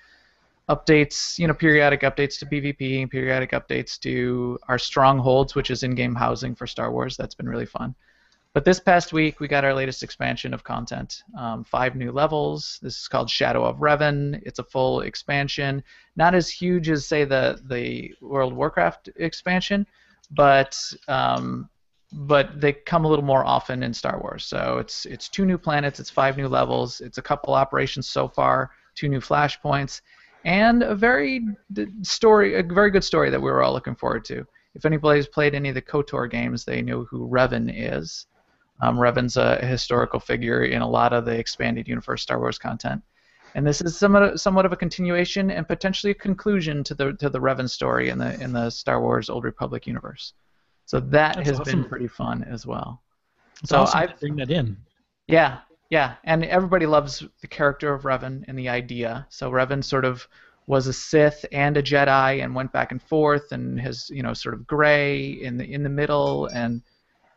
[0.70, 6.16] updates, you know, periodic updates to PvP, periodic updates to our strongholds, which is in-game
[6.16, 7.16] housing for Star Wars.
[7.18, 7.96] That's been really fun.
[8.54, 11.24] But this past week, we got our latest expansion of content.
[11.38, 12.80] Um, five new levels.
[12.82, 14.42] This is called Shadow of Revan.
[14.46, 15.84] It's a full expansion.
[16.16, 19.86] Not as huge as, say, the the World Warcraft expansion,
[20.32, 21.70] but um,
[22.14, 24.46] but they come a little more often in Star Wars.
[24.46, 26.00] So it's it's two new planets.
[26.00, 27.02] It's five new levels.
[27.02, 28.72] It's a couple operations so far.
[28.96, 30.00] Two new flashpoints,
[30.46, 31.46] and a very
[32.04, 34.46] story, a very good story that we were all looking forward to.
[34.76, 38.28] If anybody's played any of the KOTOR games, they know who Revan is.
[38.82, 43.02] Um, Revan's a historical figure in a lot of the expanded universe Star Wars content,
[43.56, 47.30] and this is somewhat somewhat of a continuation and potentially a conclusion to the to
[47.30, 50.34] the Revan story in the in the Star Wars Old Republic universe.
[50.86, 51.82] So that That's has awesome.
[51.82, 53.02] been pretty fun as well.
[53.64, 54.78] So awesome I bring that in.
[55.28, 59.28] yeah, yeah, and everybody loves the character of Revan and the idea.
[59.30, 60.28] So Revan sort of
[60.68, 64.34] was a Sith and a Jedi and went back and forth and has you know
[64.34, 66.82] sort of gray in the in the middle and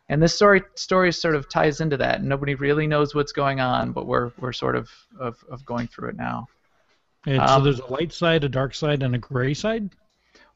[0.09, 2.21] and this story story sort of ties into that.
[2.21, 5.87] And nobody really knows what's going on, but we're we're sort of of, of going
[5.89, 6.47] through it now.
[7.27, 9.91] And so Um, there's a light side, a dark side, and a gray side.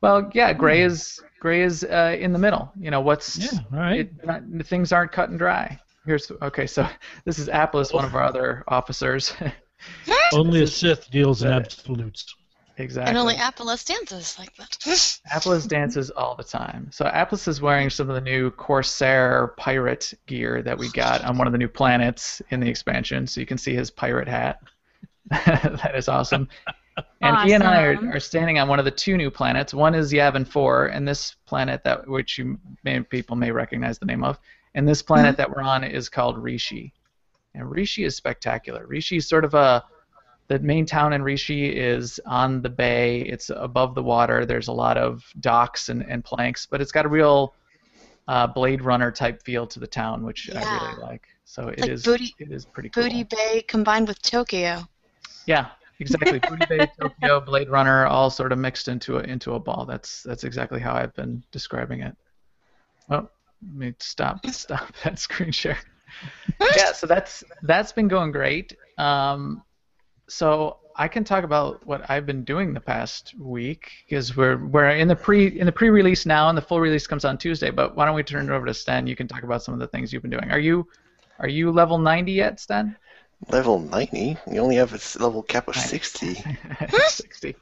[0.01, 2.73] Well, yeah, gray is gray is uh, in the middle.
[2.79, 4.01] You know what's Yeah, all right.
[4.01, 5.79] it, not, things aren't cut and dry.
[6.05, 6.67] Here's okay.
[6.67, 6.87] So
[7.25, 9.33] this is Apples, one of our other officers.
[10.33, 12.37] Only a Sith deals in absolutes.
[12.77, 13.11] exactly.
[13.11, 15.19] And only Apples dances like that.
[15.33, 16.89] Apples dances all the time.
[16.93, 21.37] So Apples is wearing some of the new Corsair pirate gear that we got on
[21.37, 23.27] one of the new planets in the expansion.
[23.27, 24.61] So you can see his pirate hat.
[25.31, 26.49] that is awesome.
[27.21, 29.73] And he and I are, are standing on one of the two new planets.
[29.73, 34.07] One is Yavin 4, and this planet that which you may, people may recognize the
[34.07, 34.39] name of.
[34.75, 36.93] And this planet that we're on is called Rishi.
[37.55, 38.87] And Rishi is spectacular.
[38.87, 39.85] Rishi is sort of a
[40.49, 43.21] the main town in Rishi is on the bay.
[43.23, 44.45] It's above the water.
[44.45, 47.55] There's a lot of docks and, and planks, but it's got a real
[48.29, 51.27] uh, Blade Runner type feel to the town, which I really like.
[51.45, 53.05] So it Like is Booty- it is pretty cool.
[53.05, 54.87] Booty Bay combined with Tokyo.
[55.47, 56.39] Yeah, exactly.
[56.39, 59.85] Booty Bay, Tokyo, Blade Runner, all sort of mixed into a into a ball.
[59.87, 62.17] That's that's exactly how I've been describing it.
[63.11, 63.29] Oh,
[63.67, 65.79] let me stop stop that screen share.
[66.77, 68.77] yeah, so that's that's been going great.
[68.99, 69.63] Um,
[70.29, 74.91] so I can talk about what I've been doing the past week because we're we're
[74.91, 77.71] in the pre in the pre-release now, and the full release comes on Tuesday.
[77.71, 79.07] But why don't we turn it over to Sten?
[79.07, 80.51] You can talk about some of the things you've been doing.
[80.51, 80.87] Are you
[81.39, 82.97] are you level 90 yet, Sten?
[83.49, 84.37] Level 90?
[84.53, 86.35] You only have a level cap of 60.
[87.09, 87.57] 60.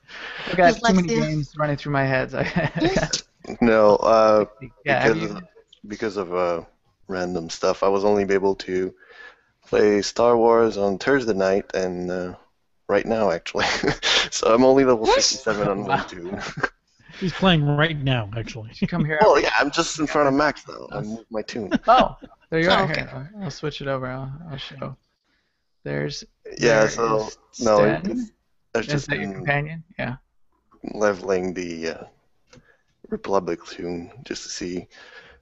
[0.53, 2.35] I got too many games running through my head.
[2.35, 3.09] I
[3.63, 4.45] No, uh,
[4.85, 5.41] yeah, because, you,
[5.87, 6.63] because of uh,
[7.09, 8.95] random stuff, I was only able to
[9.67, 12.35] play Star Wars on Thursday night and uh,
[12.89, 13.67] right now, actually.
[14.31, 15.97] so I'm only level 67 on Wow.
[15.97, 16.71] YouTube.
[17.21, 18.71] He's playing right now, actually.
[18.87, 19.19] come here?
[19.23, 20.89] Oh yeah, I'm just in front of Max though.
[20.93, 21.71] I moved my toon.
[21.87, 22.17] Oh,
[22.51, 22.85] there you Oh, are.
[22.85, 23.01] okay.
[23.01, 24.07] Here, I'll switch it over.
[24.07, 24.97] I'll, I'll show.
[25.85, 26.25] There's.
[26.59, 28.31] Yeah, there so is no, Sten.
[28.75, 29.85] it's, Is just that your companion?
[29.99, 30.17] Yeah.
[30.95, 32.05] leveling the uh,
[33.11, 34.87] Republic toon just to see.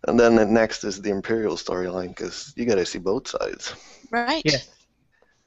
[0.09, 3.75] And then the next is the Imperial storyline because you gotta see both sides.
[4.11, 4.43] Right.
[4.45, 4.71] Yes.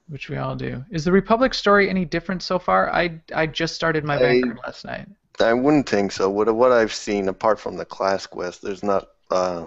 [0.08, 0.84] Which we all do.
[0.91, 2.93] Is the Republic story any different so far?
[2.93, 5.08] I I just started my I- last night.
[5.39, 6.30] I wouldn't think so.
[6.30, 9.08] What what I've seen, apart from the class quest, there's not.
[9.32, 9.65] Uh,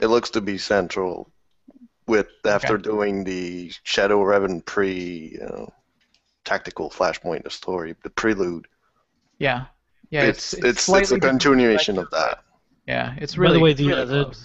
[0.00, 1.30] it looks to be central.
[2.06, 2.82] With after Okay.
[2.82, 5.66] doing the Shadow Revan pre uh,
[6.44, 8.66] tactical flashpoint of story, the prelude.
[9.38, 9.66] Yeah.
[10.10, 10.24] Yeah.
[10.24, 12.42] it's It's it's it's, slightly a different continuation of that.
[12.90, 13.14] Yeah.
[13.18, 13.54] It's By really.
[13.58, 14.38] the way, the, really uh, the-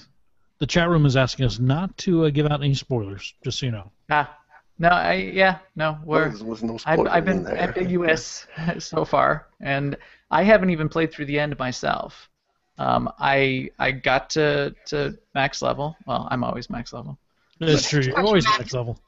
[0.60, 3.66] The chat room is asking us not to uh, give out any spoilers, just so
[3.66, 3.92] you know.
[4.10, 4.38] Ah.
[4.78, 4.90] No.
[4.90, 5.60] I yeah.
[5.76, 5.98] No.
[6.04, 6.30] We're.
[6.30, 7.58] There was no I've, I've in been there.
[7.58, 8.46] ambiguous
[8.80, 9.98] so far, and
[10.32, 12.30] I haven't even played through the end myself.
[12.78, 15.96] Um, I I got to, to max level.
[16.06, 17.18] Well, I'm always max level.
[17.60, 18.02] That's true.
[18.02, 19.00] You're always max level.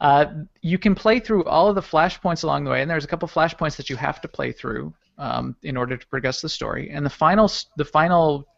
[0.00, 0.26] Uh,
[0.62, 3.28] you can play through all of the flashpoints along the way, and there's a couple
[3.28, 6.90] flashpoints that you have to play through um, in order to progress the story.
[6.90, 8.48] And the final the final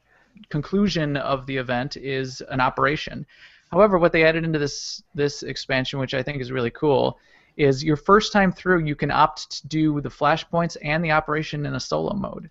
[0.49, 3.27] conclusion of the event is an operation.
[3.71, 7.19] However, what they added into this this expansion, which I think is really cool,
[7.57, 11.67] is your first time through you can opt to do the flashpoints and the operation
[11.67, 12.49] in a solo mode.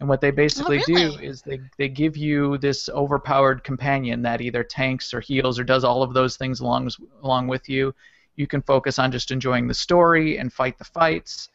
[0.00, 1.26] And what they basically do really?
[1.26, 5.84] is they, they give you this overpowered companion that either tanks or heals or does
[5.84, 6.90] all of those things along
[7.22, 7.94] along with you
[8.36, 11.50] you can focus on just enjoying the story and fight the fights.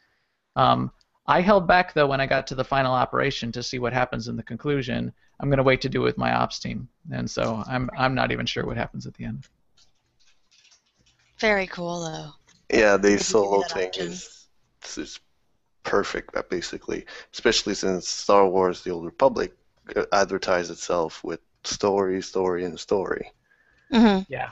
[0.55, 0.91] Um,
[1.27, 4.27] I held back though when I got to the final operation to see what happens
[4.27, 5.11] in the conclusion.
[5.39, 8.15] I'm going to wait to do it with my ops team, and so I'm I'm
[8.15, 9.43] not even sure what happens at the end.
[11.39, 12.77] Very cool though.
[12.77, 14.07] Yeah, the solo that thing option.
[14.07, 14.47] is,
[14.97, 15.19] is
[15.83, 17.05] perfect, basically.
[17.33, 19.53] Especially since Star Wars: The Old Republic
[20.11, 23.31] advertised itself with story, story, and story.
[23.91, 24.51] hmm Yeah.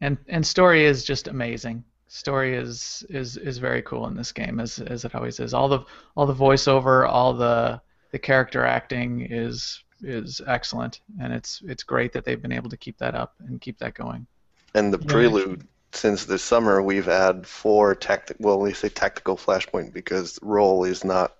[0.00, 1.84] And and story is just amazing.
[2.08, 5.52] Story is is is very cool in this game as as it always is.
[5.54, 5.80] All the
[6.14, 7.80] all the voiceover, all the
[8.12, 12.76] the character acting is is excellent and it's it's great that they've been able to
[12.76, 14.26] keep that up and keep that going.
[14.74, 18.36] And the Yeah, prelude, since this summer, we've had four tactic.
[18.40, 21.34] Well, we say tactical flashpoint because role is not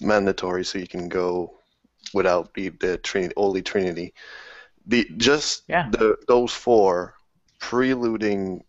[0.00, 1.54] mandatory, so you can go
[2.12, 4.14] without the the Trin- Holy Trinity.
[4.86, 5.88] The just Yeah.
[5.90, 7.14] the those four
[7.60, 8.64] preluding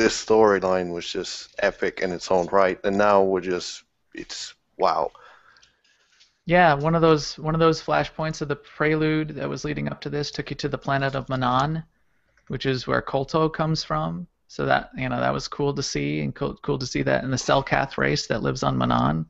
[0.00, 3.84] this storyline was just epic in its own right, and now we're just
[4.14, 5.10] it's wow.
[6.46, 10.00] Yeah, one of those one of those flashpoints of the prelude that was leading up
[10.00, 11.84] to this took you to the planet of Manaan,
[12.48, 14.26] which is where Kolto comes from.
[14.48, 17.22] So that you know that was cool to see, and cool, cool to see that
[17.22, 19.26] in the Selkath race that lives on Manaan.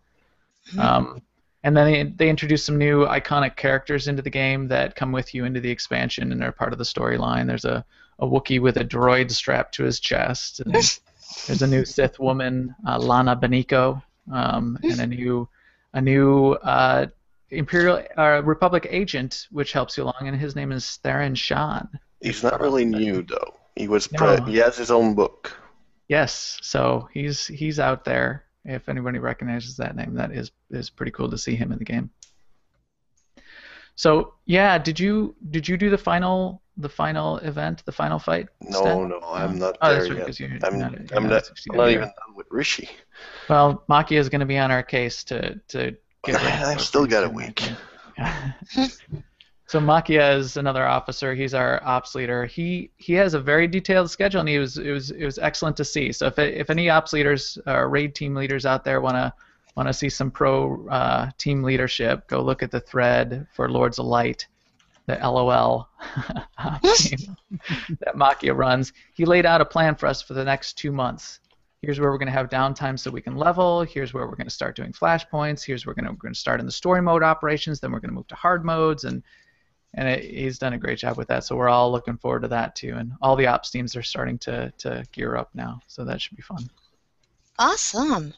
[0.79, 1.21] Um,
[1.65, 5.35] and then they, they introduced some new iconic characters into the game that come with
[5.35, 7.47] you into the expansion and are part of the storyline.
[7.47, 7.85] There's a,
[8.21, 10.61] a Wookiee with a droid strapped to his chest.
[10.61, 14.03] And there's a new Sith woman, uh, Lana Beniko,
[14.33, 15.49] um, and a new
[15.93, 17.07] a new uh,
[17.51, 21.89] Imperial uh, Republic agent, which helps you along, and his name is Theron Shan.
[22.21, 23.55] He's not really new though.
[23.75, 24.37] He was No.
[24.37, 25.57] pre- he has his own book.
[26.09, 28.45] Yes, so he's he's out there.
[28.65, 31.85] If anybody recognizes that name, that is is pretty cool to see him in the
[31.85, 32.11] game.
[33.95, 38.49] So yeah, did you did you do the final the final event, the final fight?
[38.61, 40.27] No, no, I'm not Oh, there right, yet.
[40.27, 42.89] 'cause I'm, not- I'm not, not I'm not even done with Rishi.
[43.49, 46.37] Well, Makia is going to be on our case to to get.
[46.43, 47.61] I've still got a week.
[47.61, 47.77] soon,
[48.19, 48.93] I think.
[49.67, 51.35] so Makia is another officer.
[51.35, 52.47] He's our ops leader.
[52.47, 55.77] He he has a very detailed schedule, and he was it was it was excellent
[55.79, 56.13] to see.
[56.13, 59.33] So if if any ops leaders or raid team leaders out there want to
[59.77, 63.99] want to see some pro uh, team leadership, go look at the thread for Lords
[63.99, 64.47] of Light,
[65.11, 65.89] the LOL
[66.95, 67.37] team
[68.01, 68.93] that Makia runs.
[69.15, 71.41] He laid out a plan for us for the next two months.
[71.83, 73.83] Here's where we're going to have downtime so we can level.
[73.83, 75.65] Here's where we're going to start doing flashpoints.
[75.65, 77.81] Here's where we're going to, we're going to start in the story mode operations.
[77.81, 79.23] Then we're going to move to hard modes and
[79.95, 81.45] and it, he's done a great job with that.
[81.45, 82.95] So we're all looking forward to that too.
[82.97, 85.81] And all the ops teams are starting to, to gear up now.
[85.89, 86.71] So that should be fun.
[87.59, 88.35] Awesome.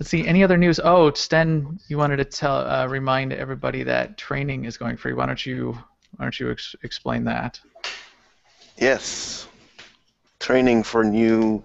[0.00, 4.16] Let's see any other news oh sten you wanted to tell uh, remind everybody that
[4.16, 5.72] training is going free why don't you
[6.16, 7.60] why don't you ex- explain that
[8.78, 9.46] Yes.
[10.40, 11.62] Training for new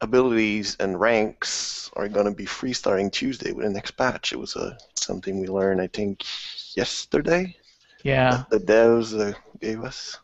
[0.00, 4.32] abilities and ranks are going to be free starting Tuesday with the next patch.
[4.32, 6.24] It was uh, something we learned, I think,
[6.76, 7.54] yesterday.
[8.02, 10.18] yeah The devs uh, gave us.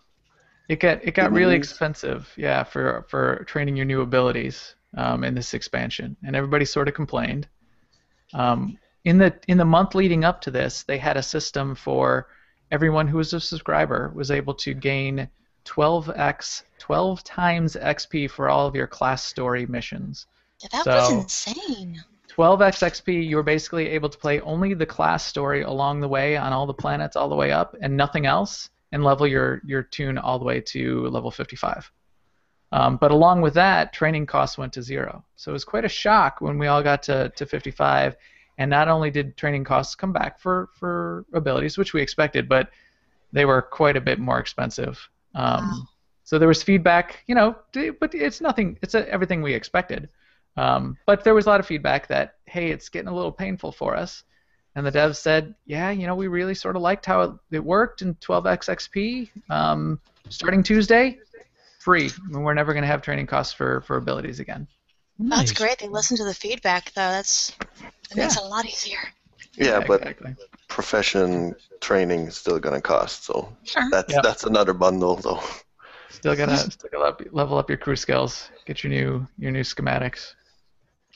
[0.68, 5.34] It got it got really expensive, yeah, for for training your new abilities um, in
[5.34, 7.48] this expansion, and everybody sort of complained.
[8.34, 12.28] Um, in the in the month leading up to this, they had a system for
[12.70, 15.28] everyone who was a subscriber was able to gain
[15.64, 20.26] 12x 12 times XP for all of your class story missions.
[20.60, 22.02] Yeah, that was insane.
[22.36, 26.36] 12x XP, you were basically able to play only the class story along the way
[26.36, 29.82] on all the planets all the way up and nothing else, and level your, your
[29.82, 31.90] toon all the way to level 55.
[32.72, 35.24] Um, but along with that, training costs went to zero.
[35.36, 38.16] So it was quite a shock when we all got to, to 55.
[38.58, 42.70] And not only did training costs come back for, for abilities, which we expected, but
[43.32, 45.08] they were quite a bit more expensive.
[45.34, 45.88] Um, Wow.
[46.24, 47.56] So there was feedback, you know,
[48.00, 48.78] but it's nothing.
[48.80, 50.08] It's a, everything we expected.
[50.56, 53.72] Um, but there was a lot of feedback that, hey, it's getting a little painful
[53.72, 54.24] for us.
[54.74, 57.62] And the devs said, yeah, you know, we really sort of liked how it, it
[57.62, 59.30] worked in 12x XP.
[59.50, 60.00] Um,
[60.30, 61.18] starting Tuesday,
[61.84, 62.06] free.
[62.08, 64.66] I mean, we're never going to have training costs for, for abilities again.
[65.18, 65.78] That's great.
[65.78, 67.08] They listen to the feedback, though.
[67.08, 67.52] That's
[68.08, 68.98] that makes it a lot easier.
[69.54, 70.34] Yeah, but exactly.
[70.68, 73.86] profession training is still going to cost, so Sure.
[73.90, 74.22] that's Yep.
[74.22, 75.40] that's another bundle, though.
[76.10, 78.48] Still gotta still gotta level up your crew skills.
[78.66, 80.34] Get your new your new schematics.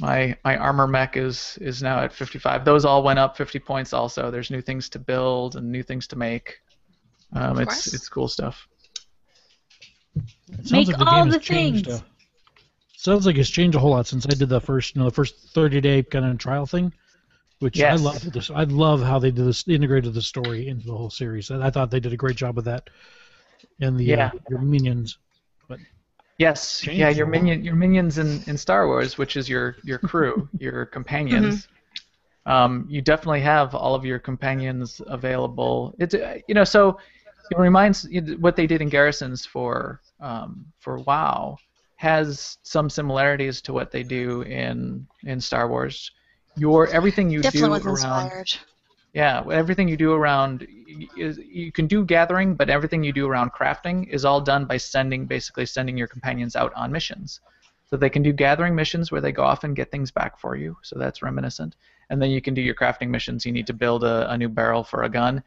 [0.00, 2.64] My my Armormech is is now at 55.
[2.64, 3.92] Those all went up 50 points.
[3.92, 6.58] Also, there's new things to build and new things to make.
[7.32, 8.68] Um, it's it's cool stuff.
[10.50, 11.88] It sounds Make like all the has changed.
[11.88, 12.00] things.
[12.00, 12.00] Uh,
[12.96, 15.14] sounds like it's changed a whole lot since I did the first, you know, the
[15.14, 16.92] first 30 day kind of trial thing,
[17.60, 17.92] which Yes.
[17.92, 18.32] I love.
[18.32, 21.50] This, I love how they did this, integrated the story into the whole series.
[21.50, 22.88] And I thought they did a great job with that.
[23.80, 24.26] And the Yeah.
[24.26, 25.18] uh, your minions,
[25.68, 25.80] but
[26.38, 30.48] Yes, yeah, your minion, your minions in, in Star Wars, which is your your crew,
[30.58, 31.68] your companions.
[32.46, 35.94] Um, you definitely have all of your companions available.
[35.98, 36.98] It's uh, you know so
[37.50, 41.56] it reminds you know, what they did in Garrisons for um, for WoW
[41.96, 46.10] has some similarities to what they do in in Star Wars.
[46.56, 48.54] Your everything you Definitely do around inspired.
[49.12, 50.66] yeah, everything you do around
[51.16, 54.76] is you can do gathering, but everything you do around crafting is all done by
[54.76, 57.40] sending basically sending your companions out on missions.
[57.88, 60.56] So they can do gathering missions where they go off and get things back for
[60.56, 60.76] you.
[60.82, 61.76] So that's reminiscent.
[62.10, 63.46] And then you can do your crafting missions.
[63.46, 65.42] You need to build a, a new barrel for a gun.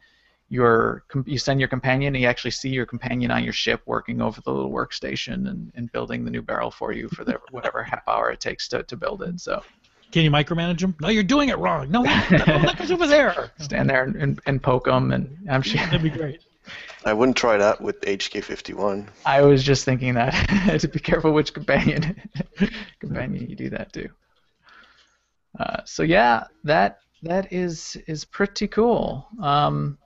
[0.50, 4.20] Your you send your companion, and you actually see your companion on your ship working
[4.20, 7.82] over the little workstation and, and building the new barrel for you for the, whatever
[7.82, 9.40] half hour it takes to, to build it.
[9.40, 9.62] So
[10.10, 10.96] Can you micromanage them?
[11.00, 11.90] No, you're doing it wrong.
[11.90, 13.52] No, that goes over there.
[13.58, 15.80] stand there and, and, and poke them, and I'm sure.
[15.86, 16.40] That'd be great.
[17.04, 19.08] I wouldn't try that with HK51.
[19.24, 20.32] I was just thinking that
[20.80, 22.20] to be careful which companion
[23.00, 24.08] companion you do that to.
[25.58, 29.26] Uh, so yeah, that that is is pretty cool.
[29.40, 29.98] Um,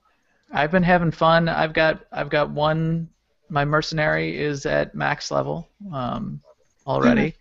[0.55, 1.49] I've been having fun.
[1.49, 3.09] I've got I've got one.
[3.51, 6.41] My mercenary is at max level um,
[6.87, 7.35] already.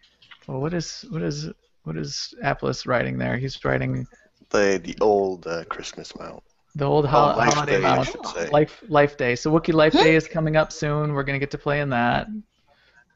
[0.47, 1.49] Well, what is what is
[1.83, 3.37] what is Apples writing there?
[3.37, 4.05] He's writing
[4.49, 6.43] The the old uh, Christmas mount.
[6.75, 8.07] the old hol- Oh, Life holiday Day, I mount.
[8.07, 8.49] should say.
[8.49, 9.35] Life Life Day.
[9.35, 11.13] So Wookiee Life Day is coming up soon.
[11.13, 12.27] We're gonna get to play in that.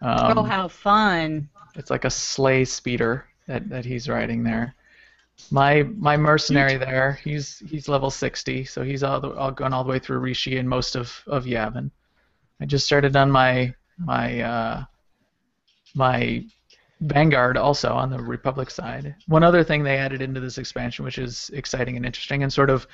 [0.01, 1.49] Um, oh, how fun!
[1.75, 4.75] It's like a sleigh speeder that, that he's riding there.
[5.51, 9.83] My my mercenary there, he's he's level 60, so he's all, the, all gone all
[9.83, 11.91] the way through Rishi and most of, of Yavin.
[12.59, 14.83] I just started on my my uh,
[15.95, 16.43] my
[17.01, 19.15] Vanguard also on the Republic side.
[19.27, 22.69] One other thing they added into this expansion, which is exciting and interesting, and sort
[22.69, 22.87] of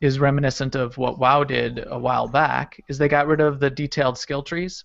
[0.00, 3.70] is reminiscent of what WoW did a while back, is they got rid of the
[3.70, 4.84] detailed skill trees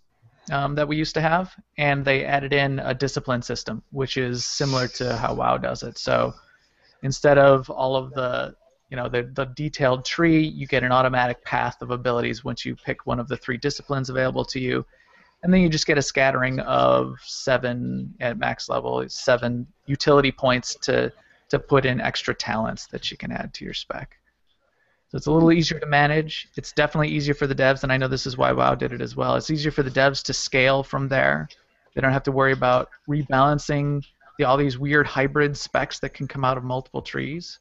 [0.51, 4.45] um, that we used to have, and they added in a discipline system, which is
[4.45, 5.97] similar to how WoW does it.
[5.97, 6.33] So
[7.03, 8.55] instead of all of the
[8.89, 12.75] you know the, the detailed tree, you get an automatic path of abilities once you
[12.75, 14.85] pick one of the three disciplines available to you,
[15.43, 20.75] and then you just get a scattering of seven at max level, seven utility points
[20.75, 21.11] to
[21.49, 24.17] to put in extra talents that you can add to your spec.
[25.09, 26.47] So it's a little easier to manage.
[26.57, 29.01] It's definitely easier for the devs, and I know this is why WoW did it
[29.01, 29.35] as well.
[29.35, 31.47] It's easier for the devs to scale from there.
[31.93, 34.03] They don't have to worry about rebalancing
[34.38, 37.59] the, all these weird hybrid specs that can come out of multiple trees.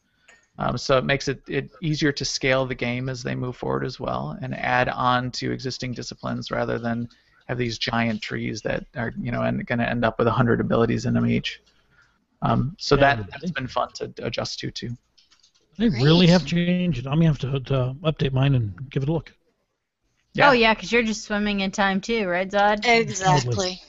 [0.58, 3.84] Um, so it makes it, it easier to scale the game as they move forward
[3.84, 7.08] as well, and add on to existing disciplines rather than
[7.48, 11.06] have these giant trees that are you know going to end up with 100 abilities
[11.06, 11.60] in them each.
[12.42, 14.96] Um, so Yeah, that that's been fun to adjust to too.
[15.78, 17.06] They really have changed.
[17.06, 19.32] I'm gonna have to, to update mine and give it a look.
[20.34, 20.50] Yeah.
[20.50, 22.86] Oh yeah, because you're just swimming in time too, right, Zod?
[22.86, 23.80] Exactly.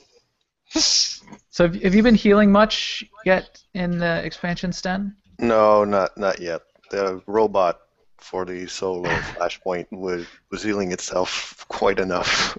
[0.69, 5.15] So have, have you been healing much yet in the expansion, Sten?
[5.39, 6.61] No, not not yet.
[6.89, 7.79] The robot
[8.17, 12.57] for the solo flashpoint was was healing itself quite enough.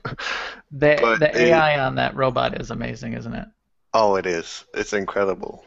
[0.71, 3.49] The But the it- AI on that robot is amazing, isn't it?
[3.95, 4.65] oh, it is.
[4.75, 5.66] It's incredible.